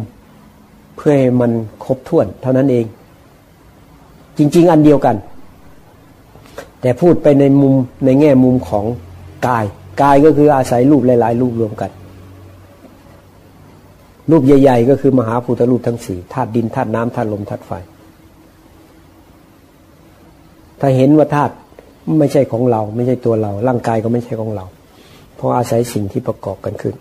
[0.95, 1.51] เพื่อให้มัน
[1.83, 2.85] ครบถ้วน เท่านั้นเอง
[4.37, 5.15] จริง ๆ อันเดียวกัน
[6.81, 7.73] แต่พูดไปในมุม
[8.05, 8.85] ในแง่มุมของ
[9.47, 9.65] กาย
[10.01, 11.91] กายก็คืออาศัยรูปหลายๆรูปรวมกัน
[14.31, 17.71] รูปใหญ่ ๆ ก็คือมหาภูตรูปทั้งสี่ธาตุดินธาตุน้ำธาตุลมธาตุไฟ
[20.79, 21.53] ถ้าเห็นว่าธาตุ
[22.19, 24.65] ไม่ใช่ของเรา ไม่ใช่ตัวเรา ร่างกายก็ไม่ใช่ของเรา
[25.35, 26.95] เพราะอาศัยสิ่งที่ประกอบกันขึ้น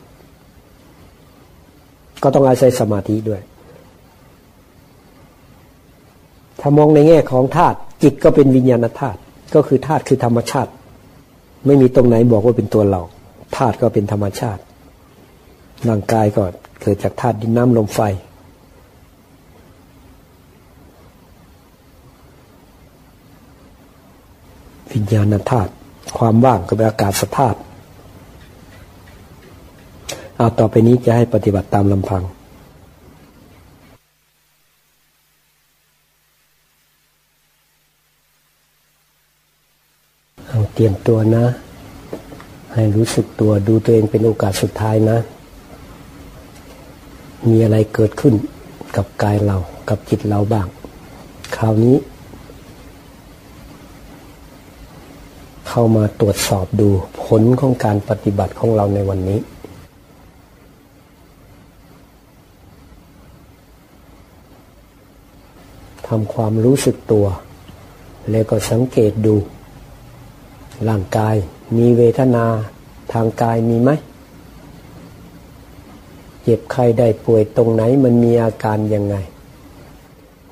[2.23, 3.41] ก็ต้องอาศัยสมาธิด้วย
[6.61, 9.19] ถ้ามองในแง่ของธาตุจิตก็เป็นวิญญาณธาตุ
[9.55, 10.71] ก็คือธาตุคือธรรมชาติ
[11.67, 13.03] ไม่มีตรงไหนบอกว่าเป็นตัวเรา
[13.57, 14.63] ธาตุก็เป็นธรรมชาติ
[15.89, 16.43] ร่างกายก็
[16.81, 18.01] เกิดจากธาตุดินน้ำลมไฟ
[24.93, 25.71] วิญญาณธาตุ
[26.19, 27.59] ความว่างก็เป็นอากาศสธาตุ
[30.37, 32.23] เอาต่อไปนี้จะให้ปฏิบัติตามลำพัง
[40.75, 41.45] เตรียมตัวนะ
[42.75, 45.19] ให้รู้สึกตัวดูตัวเองเป็นโอกาสสุดท้ายนะ
[47.49, 48.35] มีอะไรเกิดขึ้น
[48.97, 49.57] กับกายเรา
[49.89, 50.67] กับจิตเราบ้าง
[51.57, 51.97] คราวนี้
[55.69, 56.89] เข้ามาตรวจสอบดู
[57.23, 59.41] ผลของการปฏิบัติของเราในวันนี้
[66.07, 67.27] ทำความรู้สึกตัว
[68.31, 69.35] แล้วก็สังเกตดู
[70.89, 71.37] ร่างกาย
[71.77, 72.45] มีเวทนา
[73.13, 73.91] ทางกายมีไหม
[76.43, 79.17] เจ็บใครได้ป่วยตรงไหนมันมีอาการยังไง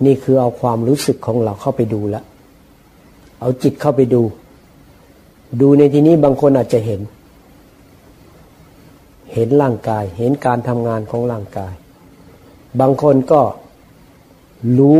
[0.04, 2.24] นี่คือเอาความรู้สึกของเราเข้าไปดูแล้ว
[3.40, 4.22] เอาจิตเข้าไปดู
[5.60, 7.00] ดูในที่นี้บางคนอาจจะเห็น
[9.32, 11.74] เห็นร่างกาย เห็นการทำงานของร่างกาย
[12.80, 13.42] บางคนก็
[14.78, 14.98] รู้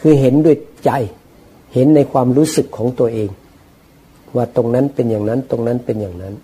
[0.00, 0.90] คือเห็นด้วยใจ
[1.74, 3.30] เห็นในความรู้สึกของตัวเอง
[4.36, 6.34] ว่าตรงนั้นเป็นอย่างนั้นตรงนั้นเป็นอย่างนั้น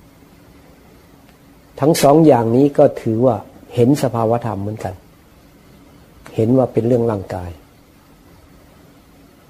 [1.80, 3.36] ทั้งสองอย่างนี้ก็ถือว่า
[3.74, 4.94] เห็นสภาวธรรมเหมือนกัน
[6.34, 7.50] เห็นว่าเป็นเรื่องร่างกาย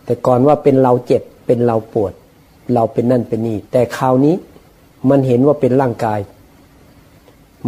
[0.04, 2.12] แต่ก่อนว่าเป็นเราเจ็บเป็นเราปวด
[2.74, 4.34] เราเป็นนั่นเป็นนี่ แต่คราวนี้
[5.10, 6.20] มันเห็นว่าเป็นร่างกาย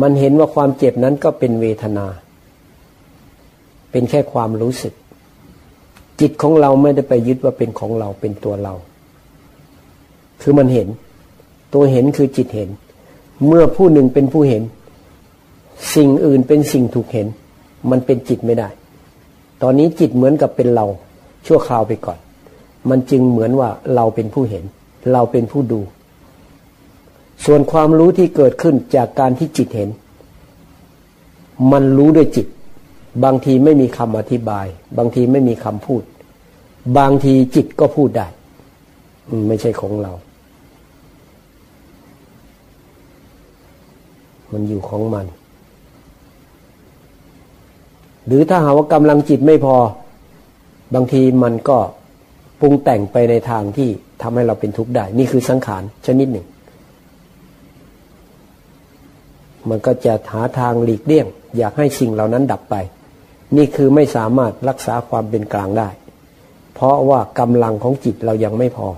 [0.02, 2.06] มันเห็นว่าความเจ็บนั้นก็เป็นเวทนา
[3.90, 4.94] เป็นแค่ความรู้สึก
[6.20, 8.74] จิตของเราไม่ได้ไปยึดว่าเป็นของเราเป็นตัวเรา
[10.42, 10.88] คือมันเห็น
[11.74, 12.68] ตัวเห็นคือจิตเห็น
[13.46, 14.62] เมื่อผู้หนึ่งเป็นผู้เห็น
[15.94, 17.26] สิ่งอื่นเป็นสิ่งถูกเห็น
[17.90, 18.68] มันเป็นจิตไม่ได้
[19.62, 20.86] ตอนนี้จิตเหมือนกับเป็นเรา
[21.46, 22.18] ชั่วคราวไปก่อน
[22.90, 24.64] มันจึงเหมือนว่าเราเป็นผู้เห็น
[25.12, 25.80] เราเป็นผู้ดู
[27.44, 29.90] ส่วนความรู้ที่เกิดขึ้นจากการที่จิตเห็น
[31.72, 32.46] มันรู้ด้วยจิต
[33.24, 34.66] บางทีไม่มีคำอธิบาย
[34.98, 36.02] บางทีไม่มีคำพูด
[36.98, 38.26] บางทีจิตก็พูดได้
[39.48, 40.12] ไม่ใช่ของเรา
[44.52, 45.26] มันอยู่ของมัน
[48.26, 49.76] หรือถ้าหาว่ากำลังจิตไม่พอ
[50.94, 51.78] บางทีมันก็
[52.60, 53.88] ปรุงแต่งไปในทางที่
[54.22, 56.46] ทำให้เราเป็นทุกข์ได้ นี่คือสังขารชนิดหนึ่ง
[59.68, 61.26] มันก็จะหาทางหลีกเลี่ยง
[61.56, 62.74] อยากให้สิ่งเหล่านั้นดับไป
[63.56, 65.88] นี่คือไม่สามารถรักษาความเป็นกลางได้
[66.74, 68.88] เพราะว่ากำลังของจิตเรายังไม่พอ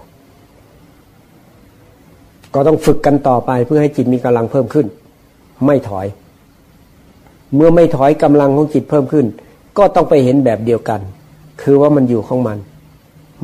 [2.54, 4.86] ก็ต้องฝึกกันต่อไปเพื่อให้จิตมีกำลังเพิ่มขึ้น
[5.66, 6.06] ไม่ถอย
[7.54, 9.26] เมื่อไม่ถอยกำลังของจิตเพิ่มขึ้น
[9.78, 11.00] ก็ต้องไปเห็นแบบเดียวกัน
[11.62, 12.58] คือว่ามันอยู่ของมัน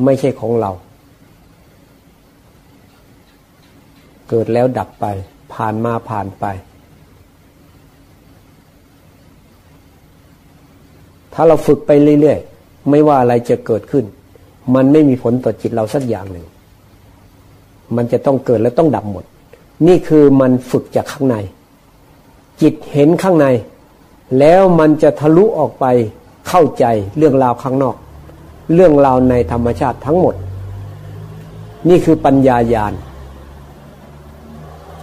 [0.05, 0.71] ไม่ใช่ของเรา
[4.29, 5.05] เกิดแล้วดับไป
[5.53, 6.45] ผ่านมาผ่านไป
[11.33, 11.91] ถ้าเราฝึกไป
[12.21, 14.05] เรื่อยๆ ไม่ว่าอะไรจะเกิดขึ้น
[14.75, 16.45] มันไม่มีผลต่อจิตเราสักอย่างหนึ่ง
[17.95, 19.23] มันจะต้องเกิดและต้องดับหมด
[19.87, 21.35] นี่คือมันฝึกจากข้างใน
[22.61, 23.47] จิตเห็นข้างใน
[24.39, 25.85] แล้วมันจะทะลุออกไป
[26.47, 26.85] เข้าใจ
[27.17, 27.95] เรื่องราวข้างนอก
[28.73, 30.35] เรื่องราวในธรรมชาติทั้งหมด
[31.89, 32.93] นี่คือปัญญายาณ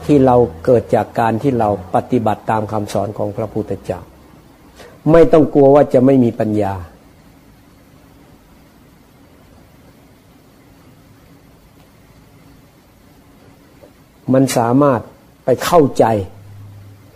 [0.05, 4.01] ที่เราเกิดจากการที่เราปฏิบัติตามคำสอนของพระพุทธเจ้า
[5.13, 6.75] ไม่ต้องกลัวว่าจะไม่มีปัญญา
[14.33, 15.01] มันสามารถ
[15.45, 16.05] ไปเข้าใจ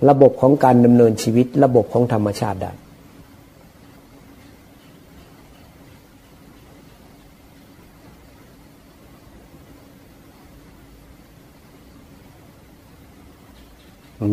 [0.09, 2.73] ระบบของการดำเนินชีวิต ระบบของธรรมชาติได้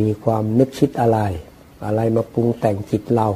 [0.01, 1.20] มีความนึกคิดอะไร
[1.86, 3.28] อะไรมาปรุงแต่งจิตเรา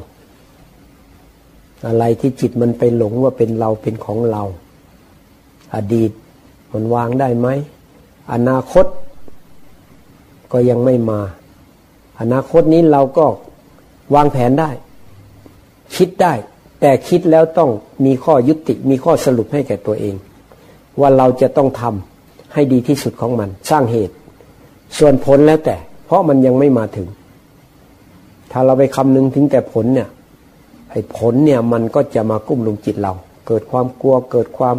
[1.88, 4.44] อะไรที่จิตมันไปหลงว่าเป็นเราเป็นของเรา
[5.76, 6.12] อดีต
[6.72, 7.48] มันวางได้ไหม
[8.34, 8.86] อนาคต
[10.52, 11.20] ก็ยังไม่มา
[12.22, 13.26] อนาคตนี้เราก็
[14.16, 14.70] วางแผนได้
[15.96, 16.34] คิดได้
[16.82, 17.70] แต่คิดแล้วต้อง
[18.06, 20.16] มีข้อยุติมีข้อสรุปให้แก่ตัวเอง
[21.00, 24.16] ว่าเราจะต้องทำให้ดีที่สุดของมัน สร้างเหตุ
[24.98, 27.08] ส่วนผลแล้วแต่ เพราะมันยังไม่มาถึง
[28.52, 30.10] ถ้าเราไปคำนึงถึงแต่ผลเนี่ย
[30.92, 33.14] ไอ้ผลเนี่ยมันก็จะมากุ้มลุมจิตเรา
[33.48, 34.76] เกิดความกลัวเกิดความ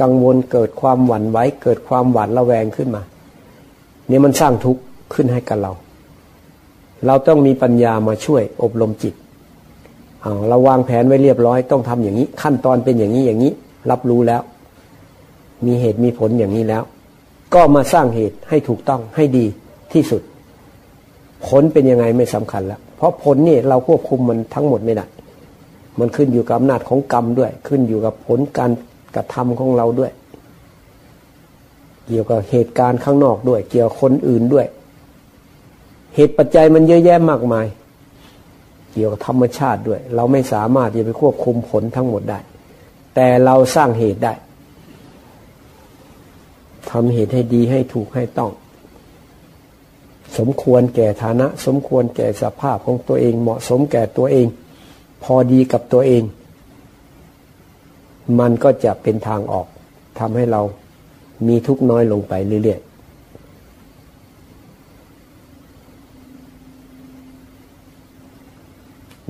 [0.00, 3.02] กังวล เกิดความหวั่นไหวเกิดความหวาดระแวงขึ้นมา
[4.08, 4.82] เนี่ยมันสร้างทุกข์
[5.14, 5.72] ขึ้นให้กับเรา
[7.06, 9.14] เราต้องมีปัญญามาช่วยอบรมจิต
[10.48, 13.52] เราวางแผนไว้เรียบร้อยต้องทำอย่างนี้ ขั้นตอนเป็นอย่างนี้อย่างนี้
[13.90, 14.42] รับรู้แล้ว
[15.66, 16.82] มีเหตุมีผลอย่างนี้แล้ว
[17.54, 19.46] ก็มาสร้างเหตุให้ถูกต้องให้ดี
[19.92, 20.22] ที่สุด
[21.46, 25.06] ผลเป็นยังไงไม่สำคัญแล้วเพราะผลนี่เราควบคุมมันทั้งหมดไม่ได้
[25.98, 28.70] มันขึ้นอยู่กับอำนาจของกรรมด้วย ขึ้นอยู่กับผลการ
[29.14, 30.12] กระทำของเราด้วย
[32.06, 34.66] เกี่ยวกับเหตุการณ์ข้างนอกด้วย เกี่ยวกับคนอื่นด้วย
[36.14, 37.66] เหตุปัจจัยมันเยอะแยะมากมาย
[38.92, 42.38] เกี่ยวกับธรรมชาติด้วย เราไม่สามารถจะไปควบคุมผลทั้งหมดได้
[43.14, 44.32] แต่เราสร้างเหตุได้
[46.90, 48.52] ทำเหตุให้ดีให้ถูกให้ต้อง
[50.38, 54.46] สมควรแก่ฐานะ สมควรแก่สภาพของตัวเอง เหมาะสมแก่ตัวเอง
[55.24, 56.22] พอดีกับตัวเอง
[58.38, 59.66] มันก็จะเป็นทางออก
[60.18, 60.62] ทำให้เรา
[61.46, 62.91] มีทุกน้อยลงไปเรื่อยๆ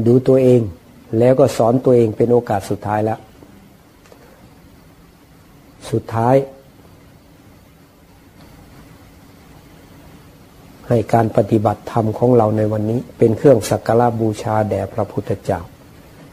[0.06, 0.60] ดูตัวเอง
[1.18, 3.18] แล้วก็สอนตัวเองเป็นโอกาสสุดท้ายแล้ว
[5.90, 6.36] สุดท้าย
[10.88, 15.60] ให้การปฏิบัติธรรมของเราในวันนี้ เป็นเครื่องสักการะบูชาแด่พระพุทธเจ้า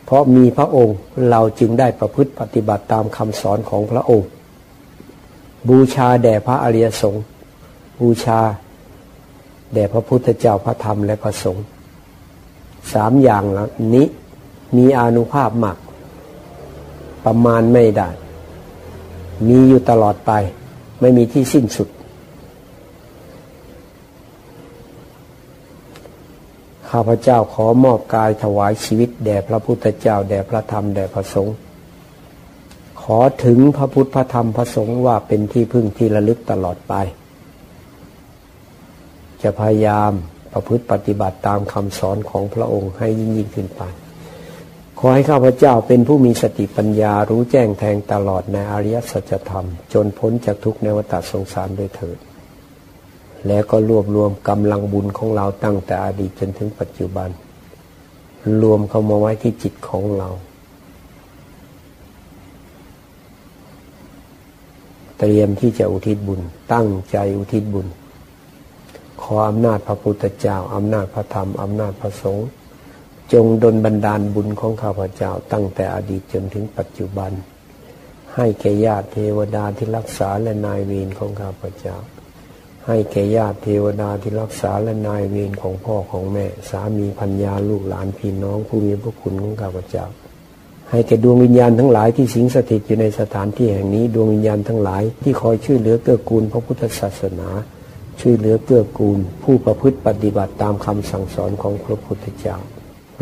[0.05, 0.97] เพราะมีพระองค์
[1.29, 4.27] เราจึงได้ประพฤติปฏิบัติตามคำสอนของพระองค์
[5.69, 7.23] บูชาแด่พระอริยสงฆ์
[8.01, 8.39] บูชา
[9.73, 11.63] แด่พระพุทธเจ้าพระธรรมและพระสงฆ์
[12.93, 13.43] สามอย่าง
[13.95, 14.07] นี้
[14.77, 15.77] มีอนุภาพมาก
[17.25, 18.09] ประมาณไม่ได้
[19.47, 20.31] มีอยู่ตลอดไป
[20.99, 21.89] ไม่มีที่สิ้นสุด
[26.89, 31.55] ข้าพเจ้าขอมอบกายถวายชีวิต แด่พระพุทธเจ้า แด่พระธรรม แด่พระสงฆ์
[33.01, 36.93] ขอถึงพระพุทธพระธรรมพระสงฆ์ว่าเป็นที่พึ่งที่ระลึกตลอดไป
[39.41, 40.11] จะพยายาม
[40.59, 43.81] ประพฤติปฏิบัติตามคำสอนของพระองค์ให้ยิ่งยิ่งขึ้นไป
[44.99, 52.17] ขอให้ข้าพเจ้าเป็นผู้มีสติปัญญารู้แจ้งแทงตลอดในอริยสัจธรรม จนพ้นจากทุกในวัฏสงสารโดยเถิด
[53.47, 57.29] แล้วก็รวบรวมกำลังบุญของเราตั้งแต่อดีตจนถึงปัจจุบัน
[58.61, 60.29] รวมเข้ามาไว้ที่จิตของเรา
[65.19, 66.41] เตรียมที่จะอุทิศบุญ
[66.73, 67.87] ตั้งใจอุทิศบุญ
[69.21, 72.47] ขออำนาจพระพุทธเจ้าอำนาจพระธรรมอำนาจพระสงฆ์
[73.33, 77.31] จงดลบันดาลบุญของข้าพเจ้า ตั้งแต่อดีตจนถึงปัจจุบัน
[78.35, 81.97] ให้แก่ญาติเทวดาที่รักษาและนายเวรของข้าพเจ้า
[82.87, 90.05] ให้แก่ญาติเทวดาที่รักษาและนายเวรของพ่อของแม่ สามีพัญญาลูกหลานพี่น้องผู้มีพระคุณของข้าพเจ้า
[90.89, 97.49] ให้แก่ดวงวิญญาณทั้งหลายที่สิงสถิตอยู่ในสถานที่แห่งนี้ดวงวิญญาณทั้งหลายที่คอยช่วยเหลือเกื้อกูลพระพุทธศาสนา
[98.19, 102.57] ช่วยเหลือเกื้อกูล ผู้ประพฤติปฏิบัติตามคำสั่งสอนของพระพุทธเจ้า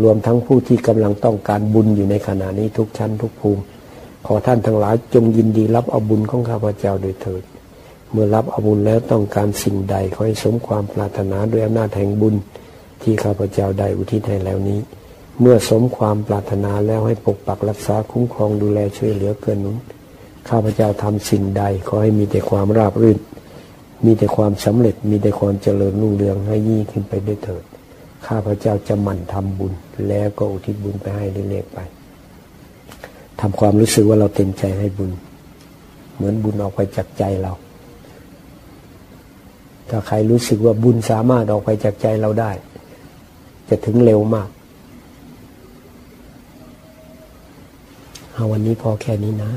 [0.03, 3.61] รวมทั้งผู้ที่กำลังต้องการบุญอยู่ในขณะนี้ทุกชั้นทุกภูมิ
[4.25, 7.43] ขอท่านทั้งหลายจงยินดีรับเอาบุญของข้าพเจ้าโดยเถิด
[8.11, 12.35] เมื่อรับเอาบุญแล้วต้องการสิ่งใดขอให้สมความปรารถนาด้วยอำนาจแห่งบุญ
[13.01, 14.79] ที่ข้าพเจ้าได้อุทิศให้แล้วนี้
[15.41, 19.77] เมื่อสมความปรารถนาแล้วให้ปกปักรักษาคุ้มครองดูแลช่วยเหลือเกินนุน
[20.49, 23.17] ข้าพเจ้าทำสิ่งใดขอให้มีแต่ความราบรื่น
[24.05, 27.63] มีแต่ความสำเร็จมีแต่ความเจริญรุ่งเรืองให้ยิ่งขึ้นไปด้วยเถิด
[28.27, 29.73] ข้าพเจ้าจะหมั่นทำบุญ
[30.09, 31.77] แล้วก็อุทิศบุญไปให้เรื่อยๆไป
[33.39, 35.11] ทำความรู้สึกว่าเราเต็มใจให้บุญ
[36.15, 37.53] เหมือนบุญออกไปจากใจเรา
[39.89, 42.51] ถ้าใครรู้สึกว่าบุญสามารถออกไปจากใจเราได้
[43.69, 44.49] จะถึงเร็วมาก
[48.33, 49.51] เอาวันนี้พอแค่นี้นะ